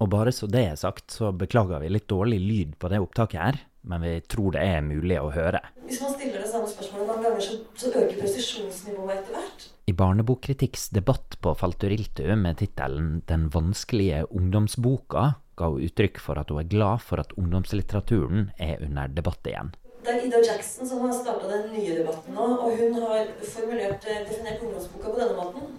Og 0.00 0.08
bare 0.10 0.32
så 0.34 0.48
det 0.50 0.64
er 0.72 0.78
sagt, 0.80 1.12
så 1.12 1.30
beklager 1.36 1.82
vi 1.82 1.92
litt 1.92 2.08
dårlig 2.10 2.40
lyd 2.40 2.78
på 2.80 2.90
det 2.90 3.02
opptaket 3.04 3.40
her, 3.40 3.58
men 3.86 4.02
vi 4.02 4.14
tror 4.26 4.56
det 4.56 4.64
er 4.64 4.82
mulig 4.84 5.20
å 5.20 5.30
høre. 5.32 5.60
Hvis 5.84 6.00
man 6.02 6.16
stiller 6.16 6.42
det 6.42 6.48
samme 6.50 6.70
spørsmålet 6.72 7.10
mange 7.12 7.28
ganger, 7.28 7.44
så, 7.44 7.58
så 7.76 7.92
øker 7.92 8.16
presisjonsnivået 8.18 9.20
etter 9.20 9.36
hvert. 9.36 9.68
I 9.90 9.94
Barnebokkritikks 9.96 10.88
debatt 10.94 11.36
på 11.42 11.54
Falturiltu 11.58 12.24
med 12.38 12.58
tittelen 12.60 13.22
'Den 13.26 13.48
vanskelige 13.54 14.24
ungdomsboka' 14.30 15.28
ga 15.60 15.68
hun 15.68 15.84
uttrykk 15.84 16.20
for 16.22 16.40
at 16.40 16.50
hun 16.50 16.62
er 16.62 16.70
glad 16.72 17.04
for 17.04 17.20
at 17.20 17.32
ungdomslitteraturen 17.36 18.50
er 18.58 18.80
under 18.86 19.08
debatt 19.12 19.46
igjen. 19.46 19.72
Det 20.04 20.12
er 20.12 20.22
Ida 20.26 20.38
Jackson 20.46 20.88
som 20.88 21.02
har 21.04 21.12
starta 21.12 21.48
den 21.50 21.66
nye 21.74 21.98
debatten 21.98 22.36
nå, 22.36 22.46
og 22.64 22.76
hun 22.78 22.94
har 23.02 23.26
formulert, 23.44 24.06
eh, 24.08 24.22
definert 24.28 24.62
ungdomsboka 24.64 25.10
på 25.10 25.18
denne 25.20 25.36
måten. 25.36 25.74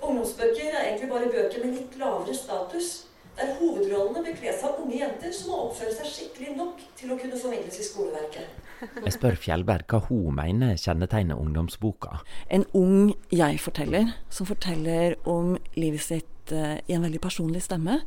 Ungdomsbøker 0.00 0.72
er 0.74 0.88
egentlig 0.88 1.10
bare 1.10 1.30
bøker 1.30 1.64
med 1.64 1.76
litt 1.76 1.98
lavere 1.98 2.34
status, 2.34 2.88
der 3.36 3.54
hovedrollene 3.60 4.24
bekles 4.26 4.64
av 4.66 4.80
unge 4.82 4.98
jenter 4.98 5.32
som 5.32 5.52
må 5.52 5.60
oppføre 5.68 5.94
seg 5.94 6.10
skikkelig 6.10 6.56
nok 6.56 6.82
til 6.98 7.12
å 7.12 7.18
kunne 7.20 7.38
formidles 7.38 7.78
i 7.78 7.86
skoleverket. 7.86 8.58
Jeg 8.80 9.12
spør 9.12 9.36
Fjellberg 9.36 9.92
hva 9.92 10.00
hun 10.08 10.34
mener 10.34 10.76
kjennetegner 10.80 11.38
ungdomsboka. 11.38 12.20
En 12.50 12.64
ung 12.74 13.14
jeg-forteller 13.30 14.14
som 14.32 14.48
forteller 14.48 15.16
om 15.28 15.56
livet 15.76 16.04
sitt 16.04 16.52
uh, 16.52 16.76
i 16.88 16.96
en 16.96 17.04
veldig 17.04 17.20
personlig 17.22 17.62
stemme, 17.62 18.00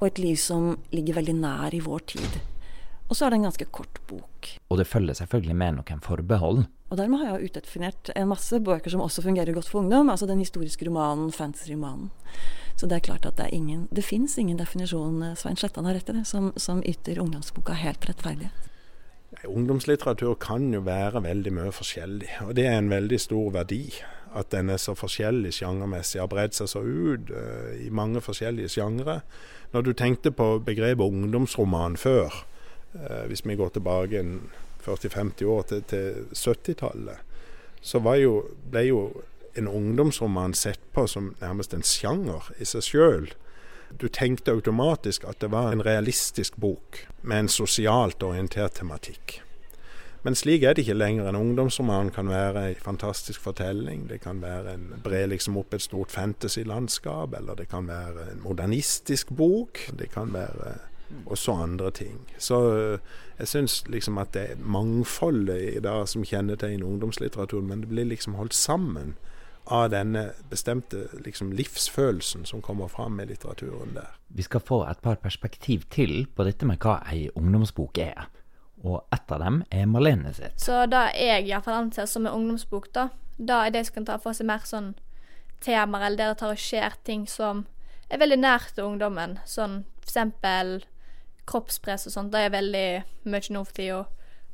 og 0.00 0.06
et 0.08 0.20
liv 0.20 0.36
som 0.40 0.74
ligger 0.92 1.20
veldig 1.20 1.36
nær 1.40 1.76
i 1.76 1.84
vår 1.84 2.06
tid. 2.16 2.40
Og 3.06 3.14
så 3.14 3.26
er 3.26 3.32
det 3.32 3.38
en 3.38 3.46
ganske 3.46 3.68
kort 3.70 4.00
bok. 4.10 4.48
Og 4.70 4.80
det 4.80 4.88
følger 4.90 5.14
selvfølgelig 5.14 5.56
med 5.56 5.78
noen 5.78 6.02
forbehold. 6.02 6.64
Og 6.90 6.98
dermed 6.98 7.22
har 7.22 7.36
jeg 7.36 7.50
utdefinert 7.50 8.10
en 8.14 8.30
masse 8.30 8.58
bøker 8.62 8.92
som 8.92 9.02
også 9.02 9.24
fungerer 9.24 9.54
godt 9.54 9.70
for 9.70 9.82
ungdom. 9.82 10.10
Altså 10.10 10.26
den 10.26 10.42
historiske 10.42 10.86
romanen, 10.86 11.32
fantasy-romanen. 11.34 12.10
Så 12.76 12.86
det 12.86 12.98
er 12.98 13.06
klart 13.06 13.26
at 13.26 13.38
det 13.38 13.48
ingen 13.52 13.88
Det 13.90 14.04
fins 14.04 14.38
ingen 14.38 14.58
definisjon, 14.58 15.22
eh, 15.22 15.34
Svein 15.34 15.56
Slettan 15.56 15.86
har 15.86 15.94
rett 15.94 16.10
i 16.10 16.18
det, 16.18 16.26
som, 16.26 16.52
som 16.56 16.82
yter 16.84 17.18
ungdomsboka 17.22 17.72
helt 17.72 18.04
rettferdighet. 18.08 18.66
Ungdomslitteratur 19.46 20.34
kan 20.40 20.72
jo 20.72 20.80
være 20.80 21.22
veldig 21.22 21.52
mye 21.52 21.72
forskjellig, 21.74 22.28
og 22.46 22.54
det 22.56 22.66
er 22.66 22.78
en 22.78 22.90
veldig 22.90 23.18
stor 23.20 23.50
verdi. 23.52 23.82
At 24.36 24.50
den 24.52 24.70
er 24.70 24.80
så 24.80 24.94
forskjellig 24.96 25.52
sjangermessig, 25.56 26.20
har 26.20 26.28
bredt 26.28 26.56
seg 26.56 26.68
så 26.68 26.82
ut 26.84 27.30
uh, 27.32 27.72
i 27.80 27.88
mange 27.90 28.20
forskjellige 28.20 28.74
sjangre. 28.76 29.20
Når 29.72 29.82
du 29.86 29.92
tenkte 29.96 30.32
på 30.34 30.58
begrepet 30.64 31.04
ungdomsroman 31.04 31.96
før, 31.96 32.34
hvis 33.28 33.44
vi 33.46 33.56
går 33.58 33.74
tilbake 33.76 34.22
40-50 34.86 35.44
år 35.44 35.62
til, 35.70 35.82
til 35.90 36.26
70-tallet, 36.32 37.22
så 37.80 38.00
jo, 38.18 38.36
ble 38.70 38.82
jo 38.88 39.00
en 39.56 39.68
ungdomsroman 39.68 40.54
sett 40.54 40.80
på 40.92 41.06
som 41.06 41.34
nærmest 41.40 41.74
en 41.74 41.84
sjanger 41.86 42.50
i 42.60 42.66
seg 42.68 42.84
sjøl. 42.84 43.28
Du 43.96 44.08
tenkte 44.08 44.52
automatisk 44.52 45.24
at 45.24 45.40
det 45.40 45.52
var 45.52 45.72
en 45.72 45.84
realistisk 45.84 46.56
bok 46.60 47.06
med 47.22 47.44
en 47.44 47.52
sosialt 47.52 48.22
orientert 48.26 48.76
tematikk. 48.80 49.40
Men 50.26 50.34
slik 50.34 50.64
er 50.66 50.74
det 50.74 50.82
ikke 50.82 50.96
lenger. 50.98 51.28
En 51.30 51.38
ungdomsroman 51.38 52.10
kan 52.10 52.26
være 52.26 52.64
en 52.72 52.80
fantastisk 52.82 53.40
fortelling. 53.40 54.08
Det 54.10 54.18
kan 54.24 54.40
være 54.42 54.74
en 54.74 54.88
bre 55.04 55.22
liksom 55.30 55.56
opp 55.60 55.76
et 55.76 55.84
stort 55.84 56.10
fantasylandskap, 56.10 57.36
eller 57.38 57.54
det 57.54 57.68
kan 57.70 57.86
være 57.86 58.32
en 58.32 58.42
modernistisk 58.42 59.30
bok. 59.30 59.78
Det 59.94 60.10
kan 60.10 60.34
være 60.34 60.74
og 61.26 61.38
så 61.38 61.52
andre 61.52 61.90
ting. 61.90 62.18
Så 62.38 62.58
eh, 62.76 63.14
jeg 63.38 63.48
syns 63.48 63.84
liksom 63.88 64.18
at 64.18 64.32
det 64.34 64.44
er 64.50 64.62
mangfoldet 64.62 65.60
i 65.76 65.80
det 65.84 65.96
som 66.08 66.24
kjennetegner 66.24 66.86
ungdomslitteraturen, 66.86 67.68
men 67.68 67.84
det 67.84 67.90
blir 67.92 68.08
liksom 68.08 68.34
holdt 68.34 68.54
sammen 68.54 69.16
av 69.66 69.90
denne 69.90 70.28
bestemte 70.50 71.08
liksom, 71.24 71.50
livsfølelsen 71.52 72.46
som 72.46 72.62
kommer 72.62 72.88
fram 72.88 73.20
i 73.20 73.26
litteraturen 73.26 73.96
der. 73.96 74.14
Vi 74.28 74.42
skal 74.46 74.62
få 74.62 74.84
et 74.86 75.02
par 75.02 75.18
perspektiv 75.22 75.88
til 75.90 76.26
på 76.36 76.46
dette 76.46 76.66
med 76.66 76.78
hva 76.82 77.00
ei 77.10 77.26
ungdomsbok 77.34 77.98
er. 77.98 78.28
Og 78.86 79.00
ett 79.14 79.32
av 79.32 79.42
dem 79.42 79.62
er 79.70 79.88
Malene 79.90 80.32
sitt. 80.36 80.60
Så 80.60 80.84
det 80.90 81.08
jeg 81.18 81.48
iallfall 81.48 81.80
anser 81.80 82.06
som 82.06 82.26
en 82.26 82.34
ungdomsbok, 82.36 82.92
da, 82.94 83.08
da 83.38 83.64
er 83.66 83.74
det 83.74 83.86
som 83.88 83.98
kan 83.98 84.10
ta 84.12 84.18
for 84.22 84.36
seg 84.36 84.46
mer 84.46 84.62
sånn 84.68 84.92
temaer, 85.64 86.06
eller 86.06 86.20
der 86.20 86.34
det 86.34 86.40
tar 86.42 86.54
og 86.54 86.62
skjer 86.62 86.98
ting 87.04 87.26
som 87.30 87.64
er 88.12 88.22
veldig 88.22 88.38
nært 88.38 88.76
til 88.76 88.86
ungdommen. 88.86 89.40
Sånn 89.48 89.80
for 89.98 90.12
eksempel 90.12 90.76
kroppspress 91.46 92.08
og 92.08 92.14
sånt, 92.14 92.32
det 92.34 92.44
er 92.46 92.54
veldig 92.54 92.86
mye 93.30 93.54
nå 93.54 93.64
for 93.64 93.78
tida. 93.78 94.02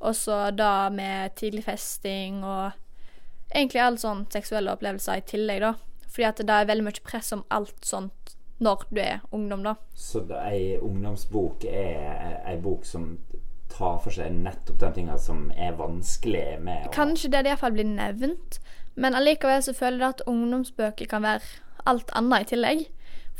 Og 0.02 0.16
så 0.18 0.38
da 0.50 0.90
med 0.90 1.36
tidlig 1.38 1.64
festing 1.68 2.42
og 2.42 2.72
egentlig 3.54 3.82
alle 3.84 4.02
sånne 4.02 4.26
seksuelle 4.34 4.72
opplevelser 4.74 5.20
i 5.20 5.26
tillegg, 5.28 5.62
da. 5.62 5.74
Fordi 6.12 6.28
at 6.28 6.42
det 6.42 6.56
er 6.56 6.68
veldig 6.68 6.86
mye 6.88 7.04
press 7.06 7.32
om 7.36 7.44
alt 7.54 7.86
sånt 7.86 8.34
når 8.62 8.84
du 8.90 9.00
er 9.02 9.22
ungdom, 9.34 9.64
da. 9.66 9.74
Så 9.94 10.22
ei 10.38 10.76
ungdomsbok 10.78 11.64
er 11.66 12.42
ei 12.46 12.56
bok 12.62 12.86
som 12.86 13.16
tar 13.72 13.98
for 14.04 14.14
seg 14.14 14.34
nettopp 14.36 14.78
de 14.82 14.90
tingene 14.98 15.18
som 15.18 15.46
er 15.56 15.74
vanskelig 15.78 16.60
med 16.62 16.86
å 16.86 16.94
Kanskje 16.94 17.32
det 17.32 17.44
det 17.46 17.54
iallfall 17.54 17.74
blir 17.74 17.88
nevnt, 17.88 18.60
men 18.94 19.16
allikevel 19.16 19.62
så 19.64 19.74
føler 19.74 20.04
jeg 20.04 20.16
at 20.16 20.26
ungdomsbøker 20.30 21.08
kan 21.10 21.24
være 21.24 21.62
alt 21.88 22.12
annet 22.18 22.46
i 22.46 22.50
tillegg. 22.52 22.84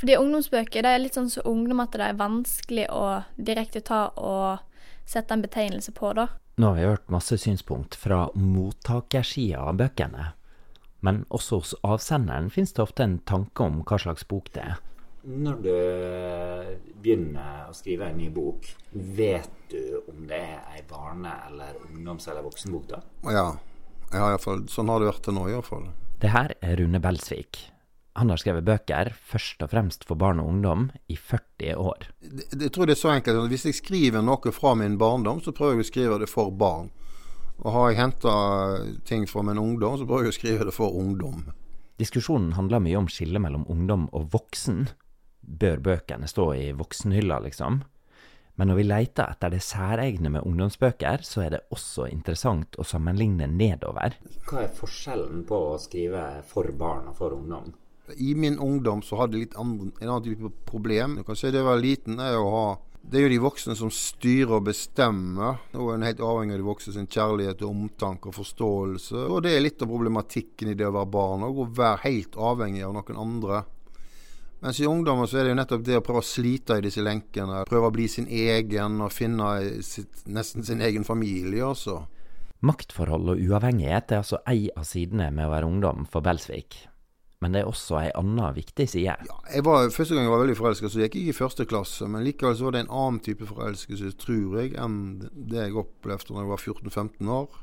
Fordi 0.00 0.16
ungdomsbøker 0.18 0.82
det 0.82 0.92
er 0.92 1.02
litt 1.02 1.16
sånn 1.18 1.30
som 1.30 1.42
så 1.42 1.50
ungdom 1.52 1.82
at 1.84 1.94
det 1.94 2.08
er 2.08 2.20
vanskelig 2.20 2.86
å 2.90 3.22
direkte 3.36 3.82
ta 3.86 4.08
og 4.16 4.62
sette 5.06 5.34
en 5.34 5.42
betegnelse 5.44 5.92
på, 5.94 6.12
da. 6.16 6.28
Nå 6.60 6.72
har 6.72 6.78
vi 6.78 6.86
hørt 6.90 7.12
masse 7.12 7.38
synspunkt 7.40 7.96
fra 7.98 8.26
mottakersida 8.34 9.62
av 9.70 9.78
bøkene. 9.80 10.32
Men 11.02 11.24
også 11.34 11.58
hos 11.62 11.74
avsenderen 11.82 12.50
finnes 12.52 12.74
det 12.76 12.82
ofte 12.84 13.06
en 13.06 13.18
tanke 13.26 13.64
om 13.64 13.80
hva 13.86 13.98
slags 13.98 14.26
bok 14.28 14.52
det 14.54 14.66
er. 14.72 14.80
Når 15.22 15.58
du 15.62 15.74
begynner 17.02 17.68
å 17.70 17.74
skrive 17.74 18.08
en 18.10 18.18
ny 18.18 18.28
bok, 18.34 18.66
vet 18.92 19.50
du 19.70 20.00
om 20.10 20.24
det 20.26 20.38
er 20.38 20.62
ei 20.74 20.82
barne- 20.88 21.36
eller 21.46 21.76
ungdoms- 21.88 22.26
eller 22.30 22.42
voksenbok 22.42 22.88
da? 22.90 23.00
Ja, 23.30 23.46
ja 24.12 24.32
i 24.34 24.38
fall, 24.42 24.66
sånn 24.68 24.90
har 24.90 24.98
det 24.98 25.10
vært 25.12 25.22
til 25.26 25.38
nå 25.38 25.46
iallfall. 25.50 25.86
Det 26.22 26.30
her 26.30 26.54
er 26.60 26.76
Rune 26.78 27.00
Belsvik, 27.02 27.58
han 28.14 28.28
har 28.28 28.40
skrevet 28.40 28.66
bøker 28.66 29.12
først 29.16 29.62
og 29.64 29.70
fremst 29.72 30.04
for 30.04 30.20
barn 30.20 30.40
og 30.42 30.50
ungdom 30.50 30.88
i 31.08 31.16
40 31.16 31.78
år. 31.80 32.08
Jeg 32.52 32.72
tror 32.74 32.88
det 32.88 32.96
er 32.96 33.00
så 33.00 33.14
enkelt 33.14 33.44
at 33.44 33.52
Hvis 33.52 33.64
jeg 33.64 33.78
skriver 33.78 34.24
noe 34.24 34.52
fra 34.52 34.74
min 34.76 34.98
barndom, 35.00 35.40
så 35.40 35.54
prøver 35.56 35.80
jeg 35.80 35.86
å 35.86 35.90
skrive 35.90 36.18
det 36.20 36.28
for 36.28 36.52
barn. 36.52 36.90
Og 37.62 37.72
har 37.72 37.90
jeg 37.90 38.00
henta 38.00 38.34
ting 39.08 39.24
fra 39.30 39.44
min 39.46 39.60
ungdom, 39.60 39.96
så 39.98 40.06
prøver 40.06 40.28
jeg 40.28 40.34
å 40.34 40.38
skrive 40.40 40.66
det 40.68 40.74
for 40.76 40.92
ungdom. 40.98 41.46
Diskusjonen 42.00 42.52
handler 42.56 42.82
mye 42.82 42.98
om 42.98 43.08
skillet 43.08 43.40
mellom 43.40 43.64
ungdom 43.70 44.08
og 44.12 44.32
voksen. 44.32 44.88
Bør 45.40 45.80
bøkene 45.80 46.28
stå 46.28 46.52
i 46.58 46.70
voksenhylla, 46.76 47.38
liksom? 47.46 47.82
Men 48.60 48.68
når 48.68 48.76
vi 48.76 48.84
leter 48.84 49.30
etter 49.32 49.52
det 49.54 49.62
særegne 49.64 50.28
med 50.34 50.44
ungdomsbøker, 50.44 51.22
så 51.24 51.46
er 51.46 51.54
det 51.54 51.62
også 51.72 52.10
interessant 52.12 52.76
å 52.76 52.84
sammenligne 52.84 53.48
nedover. 53.48 54.18
Hva 54.48 54.66
er 54.66 54.74
forskjellen 54.76 55.46
på 55.48 55.60
å 55.70 55.78
skrive 55.80 56.42
for 56.48 56.68
barn 56.76 57.08
og 57.08 57.16
for 57.16 57.38
ungdom? 57.38 57.72
I 58.16 58.32
min 58.34 58.58
ungdom 58.58 59.02
så 59.06 59.20
hadde 59.20 59.38
jeg 59.38 59.46
litt 59.46 59.58
andre, 59.60 59.92
en 60.00 60.08
annen 60.08 60.24
type 60.26 60.50
problem. 60.68 61.18
Du 61.20 61.26
kan 61.26 61.38
si 61.38 61.52
det 61.54 61.62
være 61.64 61.84
liten 61.84 62.22
er 62.22 62.38
å 62.38 62.48
ha 62.52 62.66
det 63.02 63.18
er 63.18 63.24
jo 63.26 63.32
de 63.32 63.38
voksne 63.42 63.74
som 63.76 63.90
styrer 63.92 64.56
og 64.60 64.66
bestemmer. 64.68 65.58
Nå 65.74 65.88
er 65.90 65.96
en 65.98 66.06
helt 66.06 66.22
avhengig 66.22 66.54
av 66.54 66.60
de 66.62 66.66
voksne 66.68 66.94
sin 66.94 67.08
kjærlighet, 67.10 67.64
og 67.66 67.74
omtanke 67.74 68.30
og 68.30 68.36
forståelse. 68.36 69.24
Og 69.26 69.42
det 69.44 69.56
er 69.56 69.64
litt 69.64 69.82
av 69.82 69.90
problematikken 69.90 70.70
i 70.70 70.76
det 70.78 70.86
å 70.86 70.94
være 70.94 71.10
barn 71.10 71.46
òg, 71.48 71.58
å 71.64 71.70
være 71.82 72.04
helt 72.04 72.38
avhengig 72.38 72.84
av 72.86 72.94
noen 72.94 73.18
andre. 73.24 73.64
Mens 74.62 74.78
i 74.78 74.86
ungdommen 74.86 75.26
så 75.26 75.40
er 75.40 75.48
det 75.48 75.52
jo 75.52 75.58
nettopp 75.58 75.84
det 75.88 75.98
å 75.98 76.04
prøve 76.06 76.22
å 76.22 76.26
slite 76.26 76.78
i 76.78 76.84
disse 76.84 77.02
lenkene. 77.02 77.64
Prøve 77.66 77.90
å 77.90 77.94
bli 77.94 78.06
sin 78.06 78.30
egen 78.30 79.00
og 79.02 79.10
finne 79.10 79.50
sitt, 79.82 80.22
nesten 80.30 80.62
sin 80.62 80.84
egen 80.86 81.02
familie 81.02 81.66
også. 81.72 81.98
Maktforhold 82.62 83.34
og 83.34 83.42
uavhengighet 83.42 84.14
er 84.14 84.22
altså 84.22 84.38
ei 84.46 84.70
av 84.78 84.86
sidene 84.86 85.32
med 85.34 85.48
å 85.48 85.54
være 85.56 85.66
ungdom 85.66 86.06
for 86.06 86.22
Belsvik. 86.22 86.84
Men 87.42 87.56
det 87.56 87.62
er 87.62 87.68
også 87.70 87.98
ei 87.98 88.10
anna 88.14 88.52
viktig 88.54 88.86
side. 88.92 89.16
Ja, 89.26 89.38
jeg 89.50 89.64
var, 89.66 89.88
første 89.90 90.14
gang 90.14 90.28
jeg 90.28 90.32
var 90.32 90.44
veldig 90.44 90.58
forelska, 90.60 90.90
så 90.92 91.02
gikk 91.02 91.16
jeg 91.18 91.32
i 91.32 91.34
første 91.34 91.66
klasse. 91.66 92.06
Men 92.06 92.22
likevel 92.26 92.54
så 92.54 92.68
var 92.68 92.76
det 92.76 92.84
en 92.84 92.94
annen 93.02 93.18
type 93.24 93.48
forelskelse, 93.48 94.12
tror 94.22 94.60
jeg, 94.60 94.76
enn 94.78 94.98
det 95.34 95.58
jeg 95.64 95.78
opplevde 95.82 96.30
da 96.30 96.44
jeg 96.44 96.52
var 96.52 96.62
14-15 96.62 97.32
år. 97.40 97.58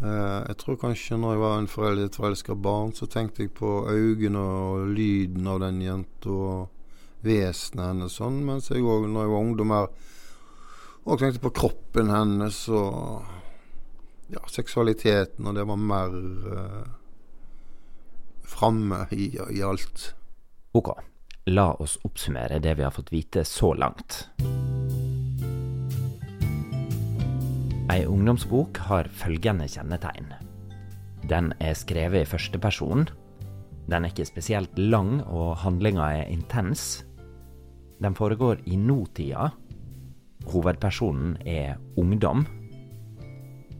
Uh, 0.00 0.46
jeg 0.46 0.56
tror 0.62 0.78
kanskje 0.80 1.18
når 1.20 1.34
jeg 1.34 1.40
var 1.42 1.58
en 1.58 1.66
foreldet 1.68 2.16
forelska 2.16 2.54
barn, 2.56 2.94
så 2.96 3.10
tenkte 3.10 3.44
jeg 3.44 3.52
på 3.58 3.72
øynene 3.90 4.40
og 4.40 4.94
lyden 4.94 5.50
av 5.50 5.58
den 5.60 5.82
jenta 5.84 6.30
og 6.32 7.26
vesenet 7.26 7.90
hennes 7.90 8.16
sånn, 8.16 8.38
mens 8.46 8.70
jeg 8.70 8.86
òg, 8.86 9.10
når 9.10 9.26
jeg 9.26 9.32
var 9.34 9.44
ungdom 9.44 9.74
her, 9.74 9.90
og 11.04 11.20
tenkte 11.20 11.42
på 11.42 11.52
kroppen 11.58 12.14
hennes 12.14 12.62
og 12.72 13.26
ja, 14.30 14.40
seksualiteten, 14.48 15.50
og 15.50 15.58
det 15.58 15.66
var 15.68 15.84
mer 15.90 16.16
eh, 16.54 16.88
framme 18.50 19.04
i, 19.14 19.30
i 19.54 19.62
alt. 19.62 20.10
Ok, 20.76 20.92
la 21.50 21.70
oss 21.82 21.96
oppsummere 22.06 22.60
det 22.62 22.76
vi 22.78 22.84
har 22.86 22.94
fått 22.94 23.12
vite 23.14 23.44
så 23.48 23.72
langt. 23.74 24.24
Ei 27.90 28.04
ungdomsbok 28.06 28.78
har 28.86 29.08
følgende 29.10 29.66
kjennetegn. 29.66 30.28
Den 31.26 31.50
er 31.58 31.74
skrevet 31.74 32.22
i 32.22 32.28
første 32.28 32.58
person. 32.62 33.08
Den 33.90 34.04
er 34.04 34.12
ikke 34.12 34.28
spesielt 34.28 34.78
lang, 34.78 35.18
og 35.26 35.56
handlinga 35.64 36.06
er 36.20 36.30
intens. 36.30 37.02
Den 38.00 38.14
foregår 38.14 38.62
i 38.70 38.78
nåtida. 38.78 39.50
Hovedpersonen 40.52 41.36
er 41.46 41.80
ungdom. 41.98 42.46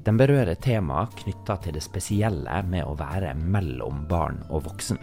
Den 0.05 0.17
berører 0.17 0.57
temaer 0.57 1.11
knytta 1.19 1.59
til 1.61 1.77
det 1.77 1.83
spesielle 1.85 2.63
med 2.69 2.87
å 2.89 2.97
være 2.97 3.35
mellom 3.37 4.07
barn 4.09 4.41
og 4.49 4.65
voksen. 4.71 5.01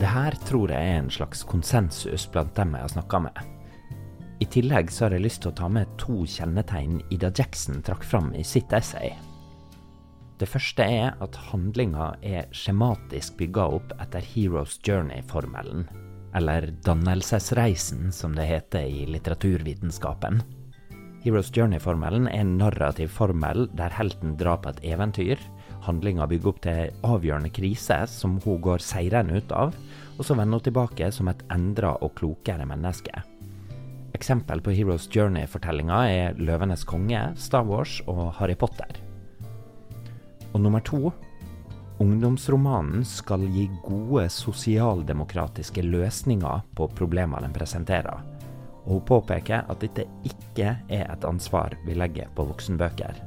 Det 0.00 0.08
her 0.08 0.36
tror 0.48 0.70
jeg 0.72 0.92
er 0.92 1.00
en 1.02 1.10
slags 1.12 1.42
konsensus 1.44 2.28
blant 2.32 2.54
dem 2.56 2.76
jeg 2.76 2.86
har 2.86 2.92
snakka 2.94 3.18
med. 3.26 3.40
I 4.40 4.46
tillegg 4.48 4.88
så 4.88 5.04
har 5.04 5.16
jeg 5.16 5.26
lyst 5.26 5.42
til 5.44 5.50
å 5.50 5.58
ta 5.58 5.66
med 5.68 5.90
to 6.00 6.22
kjennetegn 6.24 7.02
Ida 7.12 7.28
Jackson 7.36 7.82
trakk 7.84 8.06
fram 8.08 8.30
i 8.32 8.44
sitt 8.46 8.72
essay. 8.72 9.10
Det 10.40 10.48
første 10.48 10.86
er 10.88 11.18
at 11.20 11.36
handlinga 11.50 12.14
er 12.24 12.48
skjematisk 12.56 13.36
bygga 13.42 13.66
opp 13.76 13.92
etter 14.00 14.24
Heroes 14.24 14.78
Journey-formelen, 14.86 15.84
eller 16.34 16.70
dannelsesreisen 16.86 18.12
som 18.12 18.34
det 18.36 18.46
heter 18.48 18.86
i 18.86 19.06
litteraturvitenskapen. 19.10 20.40
Heroes 21.20 21.50
Journey-formelen 21.52 22.28
er 22.30 22.40
en 22.40 22.54
narrativ 22.56 23.10
formel 23.12 23.66
der 23.76 23.92
helten 23.92 24.38
drar 24.40 24.62
på 24.62 24.70
et 24.72 24.80
eventyr. 24.88 25.40
Handlinga 25.84 26.24
bygger 26.30 26.52
opp 26.52 26.62
til 26.64 26.94
avgjørende 27.04 27.50
krise 27.52 27.98
som 28.08 28.38
hun 28.44 28.62
går 28.64 28.80
seirende 28.84 29.36
ut 29.40 29.52
av, 29.52 29.74
og 30.16 30.24
så 30.24 30.36
vender 30.38 30.60
hun 30.60 30.64
tilbake 30.68 31.10
som 31.12 31.28
et 31.28 31.44
endra 31.52 31.92
og 32.00 32.14
klokere 32.16 32.64
menneske. 32.68 33.12
Eksempel 34.16 34.62
på 34.64 34.72
Heroes 34.74 35.08
Journey-fortellinga 35.12 36.00
er 36.08 36.34
'Løvenes 36.34 36.84
konge', 36.84 37.36
Star 37.36 37.64
Wars 37.64 38.00
og 38.06 38.32
Harry 38.40 38.56
Potter. 38.56 38.90
Og 40.52 40.60
nummer 40.60 40.80
to 40.80 41.12
Ungdomsromanen 42.00 43.04
skal 43.04 43.42
gi 43.52 43.66
gode 43.84 44.22
sosialdemokratiske 44.32 45.82
løsninger 45.84 46.62
på 46.72 46.86
problemene 46.96 47.44
den 47.44 47.52
presenterer. 47.52 48.22
Og 48.86 48.94
hun 48.94 49.02
påpeker 49.10 49.68
at 49.68 49.84
dette 49.84 50.06
ikke 50.24 50.70
er 50.88 51.04
et 51.12 51.26
ansvar 51.28 51.76
vi 51.84 51.98
legger 52.00 52.32
på 52.32 52.46
voksenbøker. 52.48 53.20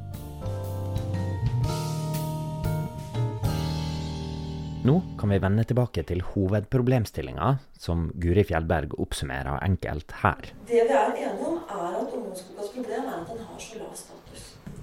Nå 4.90 4.98
kan 5.22 5.36
vi 5.36 5.38
vende 5.46 5.68
tilbake 5.70 6.02
til 6.10 6.26
hovedproblemstillinga, 6.34 7.54
som 7.78 8.10
Guri 8.18 8.42
Fjellberg 8.50 8.98
oppsummerer 8.98 9.62
enkelt 9.70 10.18
her. 10.24 10.50
Det 10.66 10.82
vi 10.82 10.98
er 10.98 11.14
enige 11.14 11.30
om, 11.46 11.62
er 11.70 12.02
at 12.02 12.10
ungdomsbokas 12.10 12.74
problem 12.74 13.06
er 13.06 13.22
at 13.22 13.30
den 13.30 13.46
har 13.46 13.62
så 13.70 13.84
lav 13.86 13.94
status. 14.02 14.33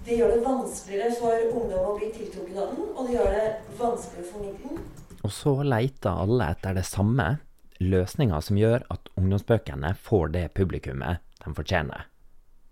Det 0.04 0.16
gjør 0.16 0.32
det 0.32 0.44
vanskeligere 0.44 1.14
for 1.18 1.46
ungdom 1.50 1.88
å 1.90 1.96
bli 1.98 2.08
tiltrukket 2.14 2.56
av 2.56 2.70
den, 2.72 2.86
og 2.94 3.06
det 3.06 3.16
gjør 3.18 3.34
det 3.36 3.46
vanskeligere 3.78 4.28
for 4.30 4.46
midten. 4.46 4.84
Og 5.20 5.34
så 5.36 5.52
leiter 5.66 6.22
alle 6.24 6.52
etter 6.54 6.78
det 6.78 6.86
samme, 6.88 7.26
løsninger 7.80 8.44
som 8.44 8.60
gjør 8.60 8.84
at 8.92 9.10
ungdomsbøkene 9.20 9.94
får 10.04 10.32
det 10.36 10.46
publikummet 10.56 11.20
de 11.44 11.52
fortjener. 11.56 12.06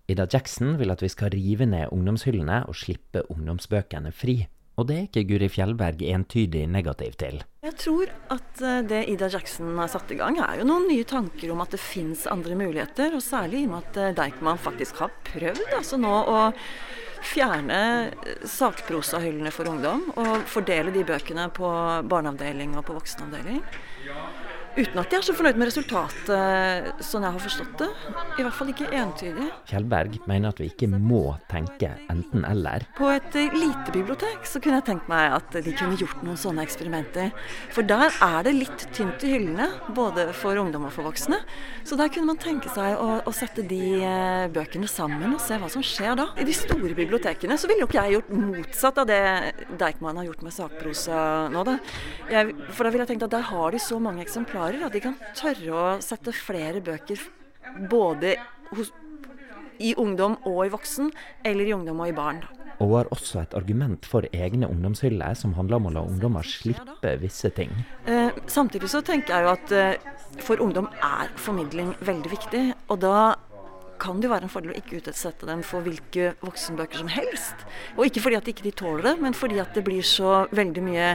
Ida 0.08 0.24
Jackson 0.30 0.76
vil 0.80 0.92
at 0.92 1.04
vi 1.04 1.10
skal 1.12 1.32
rive 1.34 1.68
ned 1.68 1.92
ungdomshyllene 1.92 2.62
og 2.68 2.76
slippe 2.80 3.26
ungdomsbøkene 3.28 4.12
fri. 4.16 4.40
Og 4.78 4.86
det 4.88 4.94
er 4.94 5.06
ikke 5.08 5.24
Guri 5.26 5.48
Fjellberg 5.50 6.04
entydig 6.06 6.62
negativ 6.70 7.16
til. 7.18 7.40
Jeg 7.66 7.74
tror 7.82 8.12
at 8.30 8.60
eh, 8.62 8.84
det 8.86 9.00
Ida 9.10 9.26
Jackson 9.32 9.72
har 9.76 9.90
satt 9.90 10.12
i 10.14 10.18
gang, 10.20 10.38
er 10.38 10.60
jo 10.60 10.68
noen 10.68 10.86
nye 10.88 11.04
tanker 11.08 11.50
om 11.50 11.64
at 11.64 11.74
det 11.74 11.80
fins 11.82 12.28
andre 12.30 12.54
muligheter. 12.56 13.16
Og 13.18 13.24
særlig 13.24 13.64
i 13.64 13.66
og 13.66 13.74
med 13.74 13.88
at 13.90 13.98
eh, 13.98 14.14
Deichman 14.16 14.62
faktisk 14.62 15.02
har 15.02 15.12
prøvd 15.26 15.74
altså 15.80 15.98
nå 16.00 16.14
å 16.14 16.38
fjerne 17.22 17.80
eh, 18.26 18.44
sakprosahyllene 18.48 19.52
for 19.54 19.70
ungdom. 19.70 20.06
Og 20.16 20.44
fordele 20.50 20.94
de 20.94 21.04
bøkene 21.08 21.48
på 21.54 21.70
barneavdeling 22.10 22.76
og 22.78 22.86
på 22.88 22.98
voksenavdeling. 22.98 23.62
Uten 24.76 25.00
at 25.00 25.10
de 25.10 25.16
er 25.18 25.24
så 25.26 25.34
fornøyd 25.34 25.56
med 25.58 25.70
resultatet, 25.70 27.00
sånn 27.02 27.24
jeg 27.26 27.34
har 27.34 27.42
forstått 27.42 27.80
det. 27.80 27.88
I 28.38 28.44
hvert 28.44 28.54
fall 28.54 28.70
ikke 28.70 28.90
entydig. 28.94 29.46
Kjellberg 29.70 30.18
mener 30.30 30.52
at 30.52 30.60
vi 30.62 30.68
ikke 30.70 30.88
må 30.92 31.22
tenke 31.50 31.90
enten-eller. 32.12 32.84
På 32.98 33.08
et 33.10 33.34
eh, 33.38 33.54
lite 33.56 33.94
bibliotek 33.94 34.46
så 34.46 34.60
kunne 34.62 34.78
jeg 34.78 34.86
tenkt 34.90 35.08
meg 35.10 35.34
at 35.38 35.56
de 35.64 35.72
kunne 35.72 35.98
gjort 35.98 36.22
noen 36.26 36.38
sånne 36.38 36.62
eksperimenter. 36.66 37.32
For 37.74 37.86
der 37.86 38.12
er 38.12 38.38
det 38.46 38.54
litt 38.54 38.84
tynt 38.94 39.24
i 39.26 39.32
hyllene, 39.34 39.70
både 39.96 40.28
for 40.36 40.60
ungdom 40.60 40.86
og 40.86 40.94
for 40.94 41.08
voksne. 41.08 41.40
Så 41.88 41.98
der 41.98 42.12
kunne 42.12 42.30
man 42.30 42.42
tenke 42.42 42.70
seg 42.74 43.00
å, 43.00 43.18
å 43.26 43.34
sette 43.34 43.64
de 43.66 43.82
eh, 44.04 44.46
bøkene 44.54 44.90
sammen 44.90 45.34
og 45.34 45.42
se 45.42 45.58
hva 45.58 45.72
som 45.72 45.84
skjer 45.84 46.18
da. 46.20 46.28
I 46.38 46.46
de 46.46 46.54
store 46.56 46.92
bibliotekene 46.98 47.58
så 47.58 47.70
ville 47.70 47.86
jo 47.86 47.90
ikke 47.90 48.04
jeg 48.04 48.18
gjort 48.18 48.30
motsatt 48.36 49.02
av 49.02 49.10
det 49.10 49.20
Deichman 49.80 50.20
har 50.20 50.28
gjort 50.28 50.46
med 50.46 50.54
sakprosa 50.54 51.18
nå, 51.50 51.66
da. 51.66 51.78
Jeg, 52.30 52.54
for 52.70 52.84
da 52.84 52.92
ville 52.92 53.06
jeg 53.06 53.14
tenkt 53.14 53.26
at 53.26 53.34
der 53.34 53.46
har 53.48 53.74
de 53.74 53.82
så 53.82 53.98
mange 54.02 54.22
eksemplarer 54.22 54.57
klarer 54.58 54.86
at 54.88 54.94
de 54.96 55.02
kan 55.02 55.18
tørre 55.38 55.74
å 55.74 55.88
sette 56.02 56.34
flere 56.34 56.82
bøker 56.84 57.20
både 57.90 58.34
hos, 58.72 58.90
i 59.78 59.94
ungdom 60.00 60.34
og 60.48 60.64
i 60.66 60.72
voksen, 60.72 61.12
eller 61.46 61.68
i 61.68 61.74
ungdom 61.76 62.00
og 62.02 62.10
i 62.10 62.16
barn. 62.16 62.40
Og 62.82 62.94
har 62.94 63.10
også 63.14 63.42
et 63.42 63.54
argument 63.58 64.06
for 64.06 64.26
egne 64.34 64.68
ungdomshyller, 64.70 65.34
som 65.38 65.54
handler 65.58 65.78
om 65.78 65.88
å 65.90 65.94
la 65.96 66.04
ungdommer 66.06 66.46
slippe 66.46 67.14
visse 67.22 67.50
ting. 67.54 67.70
Eh, 68.06 68.34
samtidig 68.50 68.90
så 68.90 69.02
tenker 69.06 69.34
jeg 69.34 69.46
jo 69.46 69.52
at 69.54 69.74
eh, 69.74 70.08
for 70.46 70.62
ungdom 70.62 70.86
er 71.02 71.30
formidling 71.38 71.94
veldig 72.06 72.34
viktig. 72.34 72.64
Og 72.90 73.00
da 73.02 73.34
kan 73.98 74.18
det 74.18 74.28
jo 74.28 74.34
være 74.34 74.46
en 74.46 74.52
fordel 74.52 74.74
å 74.74 74.78
ikke 74.78 75.00
utsette 75.00 75.46
dem 75.48 75.64
for 75.66 75.82
hvilke 75.86 76.36
voksenbøker 76.42 77.02
som 77.02 77.10
helst. 77.10 77.66
Og 77.96 78.06
ikke 78.06 78.22
fordi 78.26 78.38
at 78.38 78.46
de 78.46 78.54
ikke 78.54 78.76
tåler 78.78 79.10
det, 79.10 79.16
men 79.26 79.34
fordi 79.34 79.58
at 79.62 79.74
det 79.74 79.82
blir 79.86 80.06
så 80.06 80.44
veldig 80.54 80.86
mye 80.86 81.10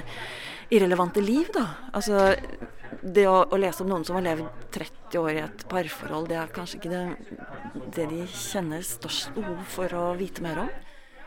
irrelevante 0.73 1.21
liv, 1.23 1.49
da. 1.53 1.67
Altså 1.93 2.33
det 3.03 3.25
å, 3.27 3.43
å, 3.43 3.59
lese 3.59 3.83
om 3.83 3.91
noen 3.91 4.05
som 4.07 4.17
har 4.17 4.25
levd 4.25 4.47
30 4.73 5.19
år 5.19 5.31
i 5.33 5.43
et 5.43 5.65
parforhold, 5.69 6.29
det 6.31 6.39
er 6.39 6.55
kanskje 6.55 6.79
ikke 6.79 6.93
det, 6.93 7.03
det 7.97 8.07
de 8.12 8.25
kjenner 8.31 8.83
størst 8.88 9.33
behov 9.36 9.62
for 9.73 9.97
å 9.97 10.03
vite 10.19 10.43
mer 10.45 10.65
om. 10.65 10.73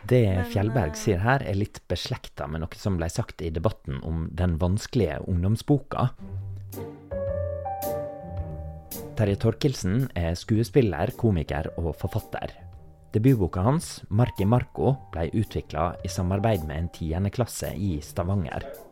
Det 0.06 0.22
Fjellberg 0.52 0.94
sier 0.98 1.18
her, 1.24 1.42
er 1.42 1.59
litt 1.59 1.80
beslekta 1.90 2.46
med 2.46 2.62
noe 2.62 2.78
som 2.78 2.98
ble 2.98 3.09
sagt 3.11 3.42
i 3.42 3.50
debatten 3.50 3.98
om 4.06 4.28
den 4.38 4.54
vanskelige 4.62 5.18
ungdomsboka. 5.26 6.12
Terje 9.16 9.40
Torkelsen 9.42 10.06
er 10.14 10.37
skuespiller, 10.38 11.11
komiker 11.18 11.72
og 11.80 11.94
forfatter. 11.98 12.52
Debutboka 13.16 13.62
hans, 13.64 14.02
'Marki 14.11 14.44
Marco', 14.44 14.92
ble 15.11 15.30
utvikla 15.32 15.94
i 16.04 16.09
samarbeid 16.12 16.66
med 16.68 16.76
en 16.76 16.90
tiendeklasse 16.92 17.72
i 17.74 17.96
Stavanger. 18.04 18.86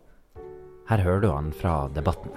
Her 0.84 1.00
hører 1.00 1.20
du 1.20 1.30
han 1.32 1.46
fra 1.56 1.88
debatten. 1.88 2.30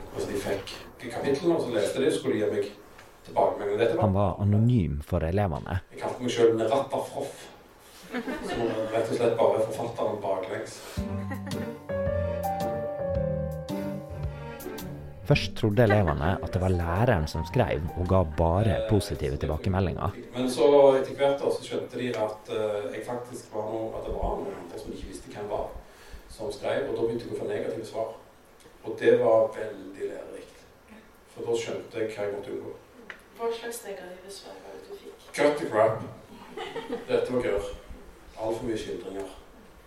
Han 3.99 4.13
var 4.13 4.37
anonym 4.39 5.01
for 5.03 5.23
elevene. 5.27 5.81
Jeg 5.91 5.99
kalte 5.99 6.23
meg 6.23 6.31
sjøl 6.31 6.61
Ratterfroff. 6.61 7.41
Som 8.07 8.61
rett 8.93 9.09
og 9.09 9.17
slett 9.17 9.33
bare 9.35 9.65
forfatteren 9.65 10.21
baklengs. 10.23 10.77
Først 15.27 15.57
trodde 15.59 15.83
elevene 15.83 16.29
at 16.39 16.53
det 16.55 16.61
var 16.61 16.71
læreren 16.71 17.27
som 17.27 17.43
skrev, 17.49 17.83
og 17.99 18.07
ga 18.07 18.21
bare 18.37 18.77
positive 18.87 19.35
tilbakemeldinger. 19.41 20.15
Men 20.37 20.47
så 20.47 20.69
etter 21.01 21.17
hvert 21.19 21.43
så 21.43 21.65
skjønte 21.65 21.99
de 21.99 22.13
at 22.15 22.53
uh, 22.53 22.87
jeg 22.93 23.03
faktisk 23.09 23.51
var 23.57 23.67
noe, 23.73 23.91
at 23.91 24.07
det 24.07 24.15
var 24.15 24.39
noen 24.39 24.55
andre 24.61 24.79
som 24.79 24.95
ikke 24.95 25.11
visste 25.11 25.35
hvem 25.35 25.51
var, 25.51 25.67
som 26.31 26.47
skrev. 26.55 26.87
Og 26.87 26.95
da 26.95 27.09
begynte 27.09 27.27
jeg 27.27 27.35
å 27.35 27.41
få 27.41 27.49
negative 27.51 27.89
svar. 27.91 28.15
Og 28.87 28.95
det 28.99 29.17
var 29.19 29.49
veldig 29.55 30.05
lærerikt. 30.09 30.61
For 31.33 31.43
da 31.47 31.57
skjønte 31.59 31.99
jeg 31.99 32.13
hva 32.13 32.27
jeg 32.27 32.35
måtte 32.37 32.53
unngå. 32.55 32.75
Hva 33.37 33.49
slags 33.53 33.81
negative 33.85 34.31
svar 34.31 34.55
var 34.63 34.77
det 34.77 34.87
du 34.87 35.01
fikk? 35.01 35.25
Cut 35.35 35.59
the 35.59 35.67
crap. 35.69 36.05
Dette 37.09 37.33
var 37.33 37.43
gørr. 37.43 37.67
Altfor 38.37 38.63
mye 38.65 38.79
skildringer. 38.79 39.35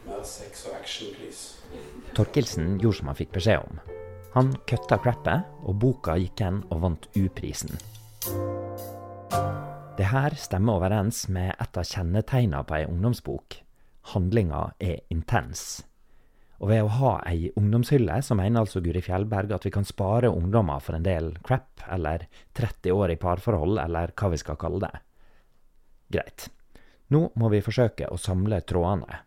Mer 0.04 0.22
sex 0.24 0.66
og 0.68 0.76
action, 0.76 1.14
please. 1.16 1.56
Torkelsen 2.14 2.76
gjorde 2.82 3.00
som 3.00 3.10
han 3.10 3.18
fikk 3.18 3.32
beskjed 3.34 3.64
om. 3.64 3.80
Han 4.36 4.52
kutta 4.68 5.00
crappet, 5.02 5.48
og 5.66 5.80
boka 5.82 6.14
gikk 6.20 6.44
hen 6.44 6.62
og 6.70 6.84
vant 6.84 7.08
U-prisen. 7.18 7.72
Det 9.98 10.08
her 10.12 10.36
stemmer 10.38 10.78
overens 10.78 11.24
med 11.28 11.50
et 11.56 11.76
av 11.76 11.88
kjennetegnene 11.88 12.62
på 12.68 12.78
ei 12.78 12.86
ungdomsbok. 12.88 13.58
Handlinga 14.12 14.70
er 14.78 15.02
intens. 15.12 15.82
Og 16.60 16.68
ved 16.68 16.84
å 16.84 16.92
ha 16.98 17.12
ei 17.30 17.48
ungdomshylle, 17.56 18.18
så 18.20 18.36
mener 18.36 18.60
altså 18.60 18.82
Guri 18.84 19.00
Fjellberg 19.00 19.54
at 19.56 19.64
vi 19.64 19.72
kan 19.72 19.86
spare 19.88 20.28
ungdommer 20.28 20.82
for 20.84 20.98
en 20.98 21.06
del 21.06 21.32
crap, 21.46 21.80
eller 21.88 22.26
30 22.58 22.92
år 22.92 23.14
i 23.14 23.20
parforhold, 23.20 23.80
eller 23.80 24.12
hva 24.12 24.28
vi 24.34 24.40
skal 24.42 24.60
kalle 24.60 24.82
det. 24.84 24.92
Greit. 26.12 26.50
Nå 27.10 27.30
må 27.40 27.48
vi 27.50 27.62
forsøke 27.64 28.10
å 28.12 28.20
samle 28.20 28.60
trådene. 28.68 29.24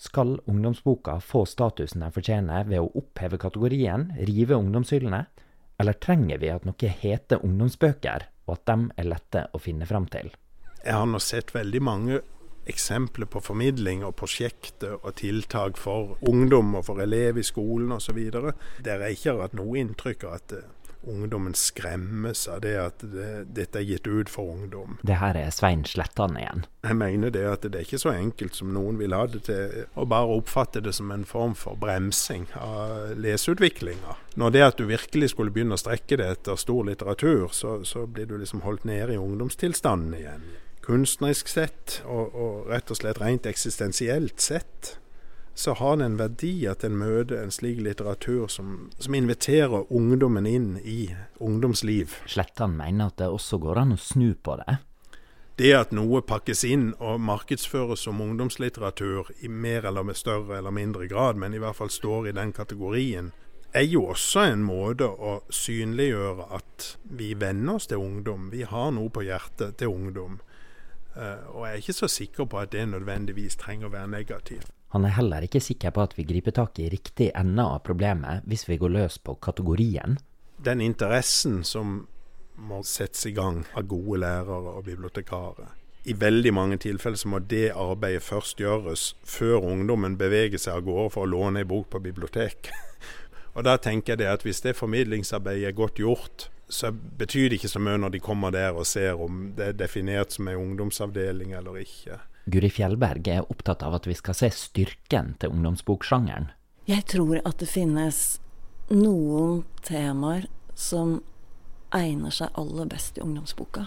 Skal 0.00 0.38
ungdomsboka 0.48 1.18
få 1.20 1.42
statusen 1.44 2.06
den 2.06 2.14
fortjener 2.14 2.64
ved 2.70 2.80
å 2.80 2.92
oppheve 3.02 3.36
kategorien, 3.40 4.06
rive 4.30 4.56
ungdomshyllene, 4.56 5.24
eller 5.80 5.98
trenger 6.00 6.38
vi 6.40 6.52
at 6.54 6.64
noe 6.68 6.92
heter 7.02 7.42
ungdomsbøker, 7.44 8.28
og 8.46 8.54
at 8.54 8.70
de 8.70 8.94
er 9.00 9.10
lette 9.10 9.42
å 9.52 9.60
finne 9.60 9.88
fram 9.90 10.06
til? 10.12 10.30
Jeg 10.80 10.96
har 10.96 11.08
nå 11.10 11.18
sett 11.20 11.50
veldig 11.52 11.82
mange 11.84 12.22
eksempler 12.68 13.26
på 13.30 13.40
formidling 13.40 14.04
og 14.04 14.16
prosjekter 14.20 14.98
og 15.00 15.14
tiltak 15.20 15.78
for 15.80 16.16
ungdom 16.20 16.74
og 16.78 16.86
for 16.90 17.02
elever 17.02 17.40
i 17.40 17.46
skolen 17.46 17.92
osv. 17.96 18.18
Der 18.84 19.06
jeg 19.06 19.18
ikke 19.18 19.32
har 19.32 19.46
hatt 19.46 19.56
noe 19.58 19.80
inntrykk 19.80 20.26
av 20.28 20.36
at 20.36 20.56
eh, 20.58 20.68
ungdommen 21.02 21.54
skremmes 21.54 22.48
av 22.48 22.60
det 22.60 22.74
at 22.76 23.00
det, 23.00 23.28
dette 23.56 23.80
er 23.80 23.86
gitt 23.88 24.06
ut 24.06 24.28
for 24.28 24.52
ungdom. 24.52 24.98
Det 25.06 25.16
her 25.20 25.38
er 25.38 25.52
Svein 25.54 25.86
Slettan 25.88 26.36
igjen. 26.36 26.66
Jeg 26.84 26.98
mener 27.00 27.32
det 27.32 27.44
at 27.48 27.64
det 27.64 27.78
er 27.78 27.86
ikke 27.88 28.02
så 28.02 28.12
enkelt 28.12 28.56
som 28.56 28.72
noen 28.74 29.00
vil 29.00 29.16
ha 29.16 29.24
det 29.30 29.44
til, 29.48 29.86
å 29.96 30.06
bare 30.08 30.36
oppfatte 30.36 30.82
det 30.84 30.92
som 30.96 31.10
en 31.14 31.24
form 31.28 31.56
for 31.56 31.80
bremsing 31.80 32.46
av 32.60 33.14
leseutviklinga. 33.20 34.18
Når 34.40 34.56
det 34.56 34.66
at 34.66 34.80
du 34.80 34.86
virkelig 34.90 35.32
skulle 35.32 35.52
begynne 35.54 35.76
å 35.76 35.80
strekke 35.80 36.20
det 36.20 36.28
etter 36.36 36.60
stor 36.60 36.84
litteratur, 36.88 37.48
så, 37.56 37.80
så 37.84 38.04
blir 38.06 38.28
du 38.28 38.36
liksom 38.38 38.64
holdt 38.66 38.84
nede 38.88 39.16
i 39.16 39.20
ungdomstilstanden 39.20 40.18
igjen 40.20 40.50
kunstnerisk 40.90 41.48
sett, 41.48 42.00
og, 42.02 42.34
og, 42.34 42.66
rett 42.70 42.90
og 42.90 42.98
slett 42.98 43.20
rent 43.22 43.46
eksistensielt 43.46 44.42
sett, 44.42 44.96
så 45.54 45.74
har 45.76 45.98
det 46.00 46.06
en 46.08 46.18
verdi 46.18 46.52
at 46.70 46.82
en 46.86 46.96
møter 46.98 47.42
en 47.42 47.52
slik 47.54 47.82
litteratur 47.84 48.48
som, 48.50 48.88
som 48.98 49.14
inviterer 49.14 49.90
ungdommen 49.92 50.48
inn 50.48 50.70
i 50.82 51.12
ungdomsliv. 51.38 52.16
Slettan 52.30 52.74
mener 52.78 53.10
at 53.10 53.20
det 53.20 53.28
også 53.30 53.60
går 53.62 53.82
an 53.82 53.94
å 53.94 54.00
snu 54.00 54.32
på 54.34 54.56
det. 54.62 54.80
Det 55.60 55.74
at 55.76 55.90
noe 55.92 56.22
pakkes 56.24 56.62
inn 56.64 56.94
og 56.96 57.20
markedsføres 57.20 58.06
som 58.06 58.22
ungdomslitteratur 58.24 59.28
i 59.44 59.50
mer 59.52 59.84
eller 59.90 60.06
med 60.08 60.16
større 60.16 60.56
eller 60.56 60.72
mindre 60.72 61.06
grad, 61.10 61.36
men 61.36 61.54
i 61.54 61.60
hvert 61.60 61.76
fall 61.76 61.92
står 61.92 62.30
i 62.30 62.36
den 62.38 62.54
kategorien, 62.56 63.30
er 63.76 63.84
jo 63.86 64.06
også 64.10 64.46
en 64.48 64.64
måte 64.66 65.06
å 65.06 65.42
synliggjøre 65.52 66.48
at 66.56 66.94
vi 67.04 67.34
venner 67.38 67.76
oss 67.76 67.90
til 67.90 68.00
ungdom. 68.02 68.48
Vi 68.50 68.64
har 68.66 68.88
noe 68.96 69.12
på 69.12 69.26
hjertet 69.28 69.76
til 69.78 69.92
ungdom. 69.92 70.40
Eh, 71.16 71.48
og 71.50 71.66
jeg 71.66 71.72
er 71.72 71.82
ikke 71.82 71.96
så 71.96 72.08
sikker 72.10 72.46
på 72.50 72.60
at 72.60 72.72
det 72.74 72.86
nødvendigvis 72.90 73.58
trenger 73.60 73.90
å 73.90 73.94
være 73.94 74.12
negativt. 74.12 74.70
Han 74.94 75.06
er 75.06 75.14
heller 75.14 75.46
ikke 75.46 75.62
sikker 75.62 75.92
på 75.94 76.02
at 76.02 76.16
vi 76.18 76.26
griper 76.26 76.54
tak 76.54 76.78
i 76.82 76.88
riktig 76.90 77.30
ende 77.38 77.62
av 77.62 77.82
problemet 77.86 78.46
hvis 78.50 78.66
vi 78.68 78.78
går 78.78 78.94
løs 78.96 79.18
på 79.22 79.36
kategorien. 79.42 80.18
Den 80.58 80.82
interessen 80.82 81.62
som 81.64 82.08
må 82.60 82.82
settes 82.84 83.24
i 83.26 83.32
gang 83.32 83.62
av 83.78 83.86
gode 83.88 84.20
lærere 84.24 84.74
og 84.76 84.84
bibliotekarer. 84.84 85.76
I 86.04 86.14
veldig 86.16 86.52
mange 86.56 86.78
tilfeller 86.80 87.20
så 87.20 87.28
må 87.28 87.38
det 87.44 87.70
arbeidet 87.76 88.24
først 88.24 88.60
gjøres 88.60 89.10
før 89.24 89.66
ungdommen 89.68 90.16
beveger 90.20 90.60
seg 90.60 90.80
av 90.80 90.86
gårde 90.86 91.10
for 91.14 91.26
å 91.26 91.30
låne 91.30 91.62
en 91.62 91.68
bok 91.70 91.90
på 91.92 92.00
bibliotek. 92.02 92.70
og 93.54 93.66
da 93.68 93.76
tenker 93.76 94.16
jeg 94.16 94.32
at 94.32 94.46
hvis 94.46 94.62
det 94.64 94.78
formidlingsarbeidet 94.78 95.68
er 95.68 95.76
godt 95.76 96.00
gjort, 96.00 96.48
så 96.70 96.92
betyr 96.92 97.50
det 97.50 97.60
ikke 97.60 97.72
så 97.72 97.82
mye 97.82 97.98
når 98.00 98.14
de 98.14 98.22
kommer 98.22 98.54
der 98.54 98.76
og 98.76 98.86
ser 98.88 99.18
om 99.20 99.50
det 99.58 99.66
er 99.66 99.78
definert 99.78 100.34
som 100.34 100.48
en 100.48 100.60
ungdomsavdeling 100.60 101.52
eller 101.58 101.80
ikke. 101.82 102.20
Guri 102.50 102.70
Fjellberg 102.72 103.28
er 103.28 103.50
opptatt 103.52 103.82
av 103.86 103.98
at 103.98 104.06
vi 104.08 104.16
skal 104.18 104.36
se 104.38 104.50
styrken 104.54 105.34
til 105.42 105.52
ungdomsboksjangeren. 105.54 106.50
Jeg 106.88 107.04
tror 107.10 107.40
at 107.44 107.60
det 107.60 107.68
finnes 107.70 108.40
noen 108.90 109.64
temaer 109.86 110.48
som 110.74 111.20
egner 111.94 112.34
seg 112.34 112.54
aller 112.58 112.88
best 112.90 113.18
i 113.18 113.24
ungdomsboka. 113.24 113.86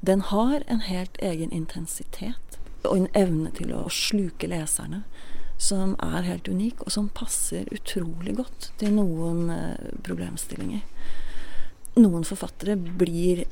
Den 0.00 0.22
har 0.30 0.62
en 0.66 0.80
helt 0.86 1.18
egen 1.20 1.52
intensitet 1.52 2.58
og 2.86 2.96
en 2.96 3.10
evne 3.14 3.52
til 3.54 3.74
å 3.76 3.84
sluke 3.92 4.48
leserne 4.48 5.02
som 5.60 5.92
er 6.00 6.24
helt 6.24 6.48
unik, 6.48 6.86
og 6.86 6.92
som 6.94 7.10
passer 7.12 7.68
utrolig 7.74 8.32
godt 8.38 8.70
til 8.80 8.94
noen 8.96 9.50
eh, 9.52 9.90
problemstillinger 10.06 10.86
noen 11.98 12.24
forfattere 12.24 12.76
blir 12.76 13.44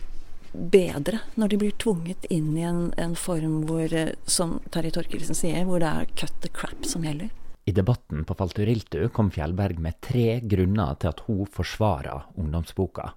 bedre 0.52 1.20
når 1.34 1.48
de 1.48 1.58
blir 1.60 1.74
tvunget 1.80 2.24
inn 2.32 2.56
i 2.56 2.64
en, 2.66 2.80
en 2.96 3.14
form 3.18 3.62
hvor, 3.68 3.92
eh, 3.92 4.14
som 4.26 4.58
Terje 4.72 4.94
Torkelsen 4.96 5.36
sier, 5.36 5.64
hvor 5.68 5.82
det 5.82 5.90
er 5.90 6.08
cut 6.16 6.34
the 6.44 6.50
crap 6.52 6.86
som 6.88 7.04
gjelder. 7.04 7.30
I 7.68 7.74
debatten 7.76 8.24
på 8.24 8.34
Falturiltu 8.34 9.02
kom 9.12 9.28
Fjellberg 9.30 9.80
med 9.84 9.98
tre 10.00 10.40
grunner 10.40 10.94
til 11.00 11.10
at 11.10 11.20
hun 11.26 11.44
forsvarer 11.52 12.30
ungdomsboka. 12.40 13.10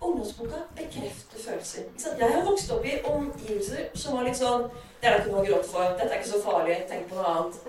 Ungdomsboka 0.00 0.62
bekrefter 0.78 1.44
følelser. 1.44 1.90
Jeg 2.00 2.32
har 2.32 2.46
vokst 2.46 2.72
opp 2.72 2.88
i 2.88 2.96
omgivelser 3.04 3.92
som 3.92 4.16
var 4.16 4.26
litt 4.26 4.40
sånn 4.40 4.64
Det 5.02 5.10
er 5.10 5.18
det 5.18 5.20
ikke 5.20 5.34
noe 5.34 5.42
å 5.42 5.46
gråte 5.50 5.68
for. 5.68 5.94
Dette 5.98 6.08
er 6.08 6.20
ikke 6.22 6.32
så 6.32 6.42
farlig. 6.46 6.80
Tenk 6.88 7.08
på 7.10 7.18
noe 7.18 7.30
annet. 7.36 7.62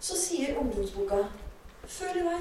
Så 0.00 0.16
sier 0.20 0.58
ungdomsboka 0.60 1.24
Føl 1.90 2.20
i 2.20 2.26
vei. 2.28 2.40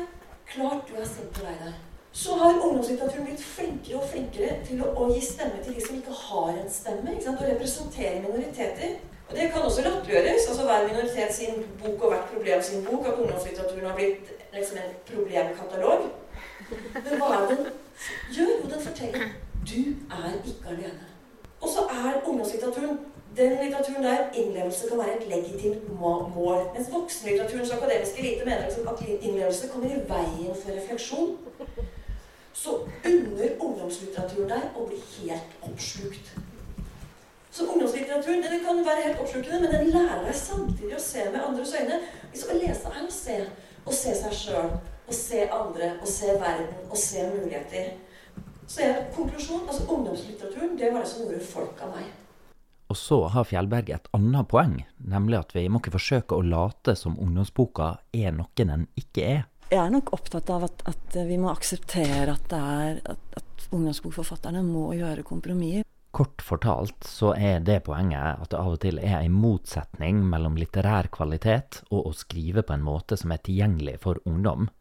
Klart 0.50 0.90
du 0.90 0.98
er 1.00 1.08
sint 1.08 1.32
på 1.34 1.46
deg 1.48 1.64
der 1.64 1.78
så 2.12 2.36
har 2.36 2.62
ungdomslitteraturen 2.66 3.26
blitt 3.26 3.44
flinkere 3.44 4.00
og 4.02 4.10
flinkere 4.10 4.56
til 4.66 4.82
å, 4.82 4.90
å, 4.98 5.10
gi 5.14 5.22
stemme 5.24 5.62
til 5.64 5.76
de 5.76 5.84
som 5.86 6.00
ikke 6.00 6.16
har 6.24 6.56
en 6.56 6.72
stemme. 6.74 7.18
Å 7.20 7.36
representere 7.40 8.24
minoriteter. 8.24 8.96
Og 9.30 9.36
det 9.38 9.50
kan 9.54 9.68
også 9.68 9.84
latterliggjøres. 9.86 10.48
Altså 10.50 10.66
hver 10.66 10.88
minoritet 10.88 11.36
sin 11.36 11.62
bok 11.84 12.02
og 12.02 12.16
hvert 12.16 12.32
problem 12.32 12.64
sin 12.66 12.88
bok. 12.88 13.06
At 13.06 13.20
ungdomslitteraturen 13.22 13.86
har 13.92 14.00
blitt 14.00 14.34
liksom 14.56 14.82
en 14.82 14.98
problemkatalog. 15.12 16.10
Men 16.98 17.22
hva 17.22 17.30
er 17.36 17.46
den 17.52 17.62
gjør? 17.68 17.78
Jo, 18.34 18.50
den 18.72 18.82
forteller 18.82 19.30
du 19.70 19.80
er 20.16 20.36
ikke 20.48 20.74
alene. 20.74 21.08
Og 21.62 21.70
så 21.70 21.86
er 21.94 22.22
ungdomslitteraturen 22.26 23.00
den 23.38 23.52
litteraturen 23.62 24.04
der 24.04 24.32
innlevelse 24.34 24.90
kan 24.90 24.98
være 24.98 25.18
et 25.20 25.28
legitimt 25.28 26.00
mål. 26.00 26.64
Mens 26.74 26.90
voksenlitteraturens 26.92 27.72
akademiske 27.72 28.20
elite 28.20 28.46
mener 28.46 28.66
at 28.66 29.06
innlevelse 29.22 29.70
kommer 29.70 29.90
i 29.90 30.02
veien 30.10 30.56
for 30.62 30.72
refleksjon 30.80 31.38
så 32.60 32.76
unner 33.06 33.56
ungdomslitteraturen 33.64 34.50
deg 34.52 34.76
å 34.76 34.86
bli 34.90 35.00
helt 35.16 35.54
oppslukt. 35.64 36.32
Så 37.52 37.66
ungdomslitteraturen 37.66 38.44
den 38.44 38.64
kan 38.66 38.82
være 38.86 39.06
helt 39.06 39.22
oppslukende, 39.24 39.62
men 39.64 39.72
den 39.74 39.92
lærer 39.94 40.26
deg 40.28 40.36
samtidig 40.36 40.98
å 40.98 41.02
se 41.04 41.24
med 41.32 41.40
andres 41.40 41.72
øyne. 41.80 42.02
Liksom 42.34 42.52
å 42.54 42.58
lese 42.60 42.92
er 42.92 43.06
å 43.06 43.16
se, 43.16 43.38
å 43.86 43.96
se 43.96 44.16
seg 44.22 44.36
sjøl, 44.42 44.74
å 45.08 45.16
se 45.16 45.46
andre, 45.56 45.94
å 46.04 46.10
se 46.12 46.36
verden, 46.42 46.74
å 46.92 47.00
se 47.00 47.24
muligheter. 47.32 47.94
Så 48.70 48.84
er 48.86 49.06
konklusjon, 49.16 49.64
altså 49.66 49.88
Ungdomslitteraturen 49.90 50.76
det 50.78 50.92
var 50.94 51.06
det 51.06 51.10
som 51.10 51.24
gjorde 51.24 51.40
folk 51.42 51.80
av 51.82 51.96
meg. 51.96 52.12
Og 52.90 52.98
så 52.98 53.22
har 53.32 53.48
Fjellberg 53.48 53.90
et 53.94 54.12
annet 54.18 54.50
poeng, 54.50 54.76
nemlig 54.98 55.40
at 55.40 55.56
vi 55.56 55.64
må 55.70 55.80
ikke 55.80 55.96
forsøke 55.96 56.38
å 56.38 56.46
late 56.46 56.98
som 56.98 57.18
ungdomsboka 57.22 57.96
er 58.14 58.36
noe 58.36 58.68
den 58.68 58.88
ikke 59.00 59.26
er 59.26 59.42
jeg 59.70 59.80
er 59.84 59.94
nok 59.94 60.14
opptatt 60.18 60.50
av 60.54 60.66
at, 60.66 60.82
at, 60.90 61.20
vi 61.28 61.38
må 61.42 61.52
akseptere 61.52 62.34
at, 62.34 62.50
det 62.50 62.60
er, 62.60 63.00
at, 63.14 63.38
at 63.38 63.70
ungdomsbokforfatterne 63.70 64.64
må 64.66 64.90
gjøre 64.98 65.26
kompromisser. 65.28 65.86
Kort 66.10 66.42
fortalt 66.42 67.06
så 67.06 67.36
er 67.38 67.60
det 67.62 67.84
poenget 67.86 68.42
at 68.42 68.50
det 68.50 68.58
av 68.58 68.74
og 68.74 68.80
til 68.82 68.98
er 68.98 69.20
en 69.22 69.36
motsetning 69.38 70.24
mellom 70.26 70.58
litterær 70.58 71.12
kvalitet 71.14 71.84
og 71.92 72.10
å 72.10 72.16
skrive 72.18 72.64
på 72.66 72.74
en 72.74 72.86
måte 72.86 73.18
som 73.20 73.30
er 73.36 73.44
tilgjengelig 73.46 74.00
for 74.02 74.18
ungdom. 74.26 74.72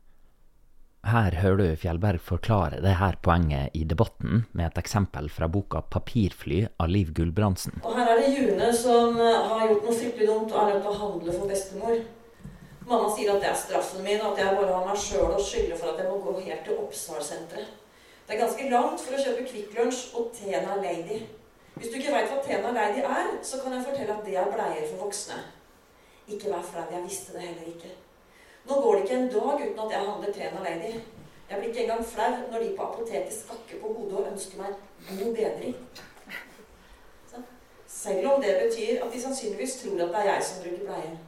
Her 1.09 1.37
hører 1.41 1.61
du 1.61 1.77
Fjellberg 1.79 2.21
forklare 2.25 2.81
det 2.83 2.97
her 2.99 3.21
poenget 3.23 3.77
i 3.77 3.85
debatten 3.87 4.47
med 4.57 4.71
et 4.71 4.81
eksempel 4.81 5.29
fra 5.31 5.47
boka 5.53 5.85
'Papirfly' 5.85 6.67
av 6.81 6.89
Liv 6.89 7.13
Gulbrandsen. 7.15 7.85
Og 7.85 7.95
her 7.95 8.09
er 8.15 8.25
det 8.25 8.33
June 8.35 8.73
som 8.73 9.21
har 9.21 9.69
gjort 9.69 9.85
noe 9.85 9.99
fryktelig 10.01 10.29
dumt 10.33 10.53
og 10.53 10.59
er 10.65 10.73
nødt 10.73 10.83
til 10.83 10.95
å 10.97 11.01
handle 11.05 11.37
for 11.37 11.53
bestemor. 11.53 12.01
Mamma 12.89 13.09
sier 13.13 13.35
at 13.35 13.43
det 13.43 13.51
er 13.51 13.57
straffen 13.57 14.05
min, 14.05 14.21
og 14.21 14.33
at 14.33 14.39
jeg 14.45 14.57
bare 14.57 14.73
har 14.73 14.87
meg 14.89 15.01
sjøl 15.03 15.35
å 15.37 15.43
skylde 15.45 15.77
for 15.77 15.93
at 15.93 15.99
jeg 16.01 16.09
må 16.09 16.23
gå 16.25 16.39
helt 16.41 16.65
til 16.65 16.79
Oppsal-senteret. 16.81 17.75
Det 18.29 18.35
er 18.37 18.41
ganske 18.41 18.69
langt 18.71 19.03
for 19.03 19.17
å 19.17 19.21
kjøpe 19.21 19.45
Kvikk 19.51 19.77
Lunsj 19.77 20.17
og 20.17 20.31
Tena 20.37 20.77
Lady. 20.81 21.19
Hvis 21.75 21.93
du 21.93 21.99
ikke 21.99 22.15
veit 22.15 22.33
hva 22.33 22.41
Tena 22.45 22.73
Lady 22.73 23.05
er, 23.05 23.31
så 23.45 23.61
kan 23.61 23.77
jeg 23.77 23.85
fortelle 23.87 24.17
at 24.17 24.25
det 24.25 24.35
er 24.41 24.51
bleier 24.55 24.89
for 24.89 25.05
voksne. 25.05 25.39
Ikke 26.29 26.51
vær 26.53 26.65
flau, 26.65 26.89
jeg 26.93 27.05
visste 27.05 27.37
det 27.37 27.45
heller 27.45 27.71
ikke. 27.75 27.93
Nå 28.69 28.81
går 28.83 28.97
det 28.97 29.05
ikke 29.05 29.21
en 29.21 29.31
dag 29.37 29.63
uten 29.63 29.85
at 29.85 29.95
jeg 29.95 30.09
handler 30.09 30.37
Tena 30.41 30.65
Lady. 30.65 30.93
Jeg 31.51 31.59
blir 31.59 31.69
ikke 31.69 31.87
engang 31.87 32.05
flau 32.05 32.35
når 32.51 32.59
de 32.65 32.75
på 32.77 32.91
apoteket 32.91 33.33
skakker 33.37 33.81
på 33.81 33.95
hodet 33.95 34.19
og 34.19 34.33
ønsker 34.33 34.61
meg 34.65 34.75
god 35.09 35.33
bedring. 35.37 35.77
Selv 37.87 38.29
om 38.33 38.43
det 38.43 38.61
betyr 38.65 39.05
at 39.05 39.13
de 39.13 39.23
sannsynligvis 39.23 39.81
tror 39.83 40.05
at 40.05 40.13
det 40.13 40.21
er 40.25 40.31
jeg 40.33 40.45
som 40.45 40.63
bruker 40.65 40.85
bleier. 40.89 41.17
Skjønner? 41.17 41.17
Og 41.17 41.17
da 41.17 41.17
er 41.17 41.27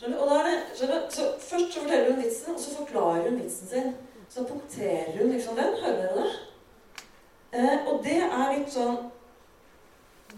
det, 0.00 0.56
skjønner? 0.76 1.06
Så 1.10 1.30
Først 1.40 1.74
så 1.74 1.80
forteller 1.80 2.10
hun 2.10 2.22
vitsen, 2.22 2.54
og 2.54 2.60
så 2.60 2.76
forklarer 2.80 3.30
hun 3.30 3.40
vitsen 3.40 3.68
sin. 3.70 3.94
Så 4.28 4.44
punkterer 4.44 5.16
hun 5.18 5.32
liksom 5.32 5.56
den. 5.56 5.76
Hører 5.82 6.02
dere 6.02 6.14
det? 6.22 6.30
Eh, 7.56 7.86
og 7.88 8.02
det 8.04 8.18
er 8.26 8.56
litt 8.58 8.72
sånn 8.74 8.96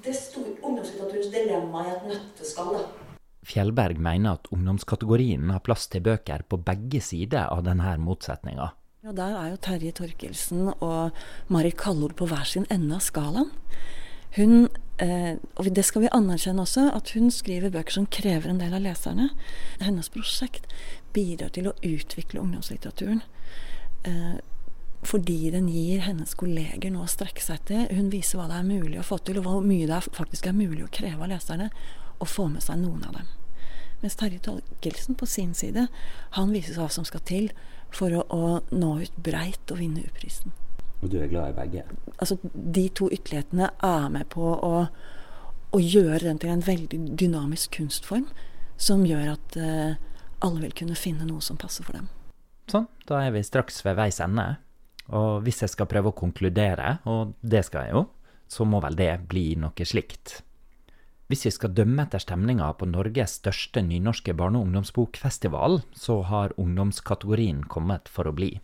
det 0.05 0.15
store 0.15 0.55
ungdomslitteraturens 0.63 1.31
dilemma 1.33 1.85
i 1.87 1.93
et 1.97 2.09
nøtteskall. 2.13 2.77
da. 2.77 3.15
Fjellberg 3.49 3.99
mener 3.99 4.37
at 4.37 4.51
ungdomskategorien 4.53 5.51
har 5.51 5.63
plass 5.65 5.89
til 5.89 6.05
bøker 6.05 6.45
på 6.49 6.61
begge 6.63 7.01
sider 7.03 7.49
av 7.49 7.65
denne 7.67 7.97
motsetninga. 8.03 8.73
Ja, 9.03 9.13
Der 9.13 9.35
er 9.39 9.51
jo 9.51 9.57
Terje 9.57 9.93
Torkelsen 9.93 10.69
og 10.81 11.11
Mari 11.49 11.71
Kallord 11.71 12.17
på 12.19 12.27
hver 12.27 12.45
sin 12.45 12.67
ende 12.71 12.95
av 12.99 13.01
skalaen. 13.01 13.51
Hun, 14.37 14.69
eh, 15.03 15.39
og 15.57 15.71
det 15.75 15.85
skal 15.87 16.05
vi 16.05 16.13
anerkjenne 16.15 16.63
også, 16.65 16.89
at 16.95 17.13
hun 17.17 17.31
skriver 17.35 17.73
bøker 17.75 17.99
som 17.99 18.07
krever 18.11 18.51
en 18.51 18.61
del 18.61 18.77
av 18.77 18.85
leserne. 18.85 19.31
Hennes 19.81 20.11
prosjekt 20.13 20.69
bidrar 21.17 21.53
til 21.57 21.71
å 21.71 21.77
utvikle 21.87 22.43
ungdomslitteraturen. 22.43 23.23
Eh, 24.09 24.39
fordi 25.07 25.51
den 25.55 25.69
gir 25.71 26.03
hennes 26.03 26.35
kolleger 26.35 26.91
noe 26.91 27.07
å 27.07 27.11
strekke 27.11 27.43
seg 27.43 27.61
etter. 27.61 27.95
Hun 27.95 28.11
viser 28.11 28.41
hva 28.41 28.49
det 28.51 28.59
er 28.59 28.67
mulig 28.67 28.99
å 28.99 29.07
få 29.07 29.21
til, 29.23 29.39
og 29.39 29.47
hvor 29.47 29.65
mye 29.65 29.87
det 29.87 29.95
er, 29.95 30.13
faktisk 30.15 30.49
er 30.51 30.59
mulig 30.59 30.85
å 30.85 30.93
kreve 30.93 31.23
av 31.23 31.31
leserne. 31.33 31.71
Og 32.19 32.27
få 32.27 32.49
med 32.51 32.65
seg 32.65 32.81
noen 32.83 33.05
av 33.07 33.21
dem. 33.21 33.29
Mens 34.03 34.19
Terje 34.19 34.43
Torkelsen 34.43 35.19
på 35.19 35.27
sin 35.27 35.55
side, 35.59 35.89
han 36.35 36.55
viser 36.55 36.79
hva 36.79 36.89
som 36.91 37.07
skal 37.07 37.23
til 37.27 37.51
for 37.95 38.15
å, 38.15 38.25
å 38.31 38.59
nå 38.75 38.95
ut 39.03 39.23
breit 39.23 39.71
og 39.71 39.81
vinne 39.81 40.05
U-prisen. 40.07 40.55
Og 41.03 41.11
du 41.13 41.19
er 41.21 41.31
glad 41.31 41.53
i 41.53 41.57
begge? 41.57 41.85
Altså, 42.19 42.39
de 42.43 42.89
to 42.91 43.09
ytterlighetene 43.15 43.71
er 43.87 44.09
med 44.13 44.29
på 44.35 44.43
å, 44.43 44.75
å 45.71 45.81
gjøre 45.83 46.25
den 46.27 46.41
til 46.43 46.53
en 46.55 46.65
veldig 46.67 47.01
dynamisk 47.19 47.79
kunstform, 47.79 48.27
som 48.79 49.05
gjør 49.07 49.35
at 49.37 49.59
eh, 49.59 49.99
alle 50.45 50.65
vil 50.67 50.75
kunne 50.83 50.99
finne 50.99 51.27
noe 51.29 51.43
som 51.45 51.59
passer 51.61 51.87
for 51.87 51.99
dem. 51.99 52.09
Sånn, 52.69 52.89
da 53.09 53.23
er 53.25 53.33
vi 53.35 53.45
straks 53.47 53.81
ved 53.87 53.97
veis 53.99 54.19
ende. 54.23 54.51
Og 55.15 55.41
hvis 55.47 55.63
jeg 55.65 55.73
skal 55.73 55.89
prøve 55.89 56.13
å 56.13 56.19
konkludere, 56.19 56.99
og 57.09 57.33
det 57.41 57.65
skal 57.69 57.87
jeg 57.87 57.97
jo, 57.97 58.05
så 58.49 58.67
må 58.69 58.81
vel 58.85 58.97
det 58.99 59.13
bli 59.29 59.53
noe 59.61 59.87
slikt. 59.89 60.43
Hvis 61.29 61.45
vi 61.45 61.53
skal 61.53 61.75
dømme 61.77 62.07
etter 62.07 62.23
stemninga 62.25 62.71
på 62.81 62.89
Norges 62.89 63.35
største 63.43 63.83
nynorske 63.85 64.33
barne- 64.37 64.61
og 64.61 64.69
ungdomsbokfestival, 64.69 65.83
så 65.93 66.23
har 66.25 66.55
ungdomskategorien 66.57 67.67
kommet 67.69 68.09
for 68.09 68.29
å 68.29 68.33
bli. 68.33 68.55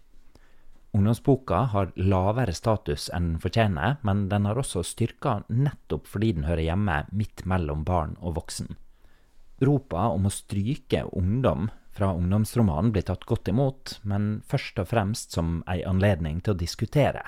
Ungdomsboka 0.95 1.65
har 1.73 1.91
lavere 1.99 2.55
status 2.55 3.09
enn 3.11 3.33
den 3.33 3.41
fortjener, 3.43 3.97
men 4.07 4.29
den 4.31 4.47
har 4.47 4.61
også 4.61 4.85
styrka 4.87 5.41
nettopp 5.51 6.07
fordi 6.07 6.33
den 6.37 6.47
hører 6.47 6.63
hjemme 6.69 7.01
midt 7.11 7.43
mellom 7.51 7.83
barn 7.89 8.15
og 8.21 8.37
voksen. 8.37 8.77
Ropa 9.65 10.07
om 10.15 10.29
å 10.29 10.33
stryke 10.35 11.03
ungdom 11.11 11.69
fra 11.95 12.13
ungdomsromanen 12.15 12.93
blir 12.95 13.07
tatt 13.07 13.27
godt 13.27 13.51
imot, 13.51 13.99
men 14.03 14.43
først 14.47 14.79
og 14.83 14.91
fremst 14.91 15.35
som 15.35 15.61
ei 15.71 15.83
anledning 15.87 16.41
til 16.43 16.55
å 16.55 16.61
diskutere. 16.63 17.23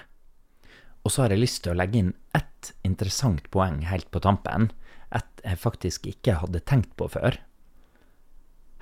Og 1.03 1.11
så 1.15 1.25
har 1.25 1.35
jeg 1.35 1.43
lyst 1.43 1.63
til 1.65 1.75
å 1.75 1.79
legge 1.79 2.03
inn 2.03 2.15
ett 2.35 2.73
interessant 2.87 3.51
poeng 3.55 3.83
helt 3.87 4.11
på 4.15 4.23
tampen, 4.23 4.71
et 5.15 5.43
jeg 5.43 5.63
faktisk 5.63 6.07
ikke 6.11 6.39
hadde 6.43 6.63
tenkt 6.67 6.97
på 6.99 7.07
før. 7.11 7.39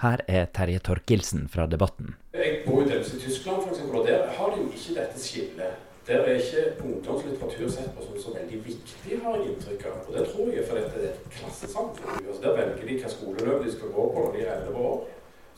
Her 0.02 0.20
er 0.26 0.46
Terje 0.50 0.80
Torkelsen 0.82 1.48
fra 1.48 1.66
Debatten. 1.70 2.16
Jeg 2.34 2.62
bor 2.66 2.80
jo 2.82 2.88
delvis 2.88 3.12
i 3.14 3.20
Tyskland, 3.22 3.62
for 3.62 3.70
eksempel, 3.70 4.00
og 4.00 4.06
der 4.06 4.26
har 4.36 4.50
de 4.50 4.62
jo 4.62 4.70
ikke 4.74 4.94
dette 4.98 5.20
skillet. 5.22 5.76
Der 6.08 6.18
er 6.20 6.34
ikke 6.34 6.64
ungdomslitteratur 6.84 7.68
sett 7.70 7.92
på 7.96 8.02
som 8.04 8.16
så 8.20 8.32
veldig 8.34 8.58
viktig, 8.64 9.20
har 9.22 9.36
jeg 9.38 9.52
inntrykk 9.52 9.84
av. 9.88 10.00
Og 10.08 10.18
det 10.18 10.24
tror 10.32 10.50
jeg 10.52 10.64
for 10.68 10.80
dette 10.80 10.98
er 10.98 11.12
et 11.12 11.28
klassesamfunn. 11.36 12.26
Altså, 12.26 12.42
der 12.42 12.56
velger 12.58 12.88
de 12.90 12.96
hva 13.00 13.12
skoleløp 13.14 13.64
de 13.64 13.76
skal 13.76 13.94
gå 13.94 14.08
på 14.16 14.24
når 14.24 14.34
de 14.34 14.42
er 14.44 14.66
11 14.66 14.82
år. 14.90 14.98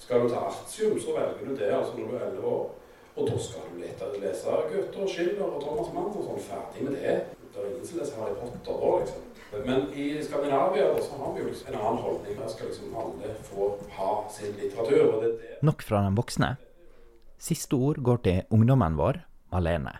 Skal 0.05 0.22
du 0.22 0.29
ta 0.29 0.44
artium, 0.51 1.01
så 1.01 1.16
velger 1.16 1.49
du 1.49 1.57
det 1.57 1.72
altså 1.79 1.96
når 1.96 2.12
du 2.12 2.16
er 2.20 2.29
11 2.29 2.53
år. 2.53 2.64
Og 3.16 3.31
da 3.31 3.38
skal 3.49 3.66
du 3.72 3.81
lete, 3.81 4.12
lese 4.20 4.61
Goethe 4.70 5.03
og 5.03 5.11
Schiller 5.11 5.49
og 5.49 5.62
Thomas 5.64 5.90
Mann 5.96 6.12
og 6.12 6.29
sånn. 6.29 6.44
Ferdig 6.51 6.85
med 6.85 6.99
det. 7.01 7.16
Er 7.66 7.87
som 7.87 8.00
leser 8.00 8.20
Harry 8.20 8.37
Potter 8.40 8.81
da, 8.83 8.92
liksom. 9.02 9.22
Men 9.66 9.87
i 9.94 10.07
Skandinavia 10.24 10.88
da, 10.92 11.02
så 11.02 11.18
har 11.20 11.35
vi 11.35 11.40
jo 11.40 11.46
liksom 11.50 11.68
en 11.72 11.79
annen 11.81 12.02
holdning. 12.02 12.38
Der 12.40 12.48
skal 12.52 12.66
liksom 12.70 12.96
alle 13.02 13.35
få 13.46 13.68
ha 13.96 14.11
sin 14.31 14.57
litteratur. 14.59 15.14
og 15.14 15.22
det 15.22 15.31
er 15.31 15.38
det. 15.42 15.62
Nok 15.62 15.83
fra 15.83 16.02
den 16.05 16.18
voksne. 16.18 16.57
Siste 17.38 17.76
ord 17.76 18.02
går 18.02 18.16
til 18.24 18.42
ungdommen 18.50 18.96
vår, 18.98 19.22
Malene. 19.52 19.98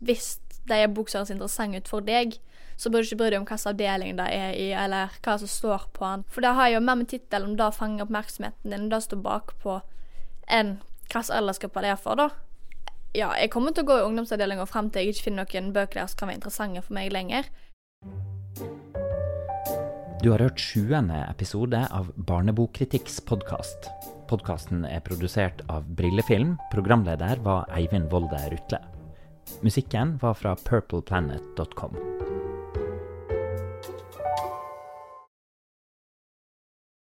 Hvis 0.00 0.38
det 0.68 0.76
er 0.82 0.92
bok 0.92 1.10
som 1.10 1.22
høres 1.22 1.34
interessant 1.34 1.76
ut 1.76 1.88
for 1.88 2.04
deg, 2.04 2.38
så 2.76 2.90
bør 2.90 3.02
du 3.02 3.08
ikke 3.08 3.20
bry 3.20 3.28
deg 3.30 3.38
om 3.40 3.46
hvilken 3.46 3.70
avdeling 3.70 4.16
det 4.18 4.26
er 4.32 4.56
i, 4.56 4.70
eller 4.76 5.14
hva 5.24 5.36
som 5.40 5.50
står 5.50 5.86
på 5.96 6.04
den. 6.04 6.24
For 6.28 6.44
det 6.44 6.56
har 6.58 6.72
jo 6.72 6.82
mer 6.84 6.98
med 7.00 7.08
tittelen 7.12 7.52
om 7.52 7.56
det 7.56 7.70
fanger 7.76 8.04
oppmerksomheten 8.04 8.74
din, 8.74 8.90
det 8.92 9.02
står 9.04 9.22
bakpå, 9.24 9.78
enn 10.48 10.76
hvilken 11.06 11.32
aldersgruppe 11.38 11.84
det 11.84 11.94
er 11.94 12.02
for, 12.02 12.20
da. 12.20 12.28
Ja, 13.14 13.30
jeg 13.38 13.52
kommer 13.52 13.72
til 13.72 13.86
å 13.86 13.90
gå 13.90 14.00
i 14.00 14.06
ungdomsavdelinga 14.08 14.66
frem 14.68 14.90
til 14.90 15.06
jeg 15.06 15.14
ikke 15.14 15.28
finner 15.28 15.46
noen 15.46 15.72
bøker 15.76 16.02
der 16.02 16.10
som 16.10 16.20
kan 16.20 16.30
være 16.30 16.40
interessante 16.40 16.82
for 16.84 16.96
meg 16.98 17.12
lenger. 17.14 17.48
Du 20.24 20.32
har 20.32 20.42
hørt 20.42 20.58
sjuende 20.58 21.20
episode 21.28 21.78
av 21.94 22.08
Barnebokkritikks 22.28 23.20
podkast. 23.28 23.90
Podkasten 24.26 24.82
er 24.88 25.04
produsert 25.06 25.62
av 25.70 25.86
Brillefilm. 25.98 26.56
Programleder 26.72 27.38
var 27.44 27.68
Eivind 27.76 28.10
Volde 28.10 28.40
Rutle. 28.50 28.80
Musikken 29.62 30.16
var 30.22 30.34
fra 30.34 30.56
purpleplanet.com. 30.66 31.94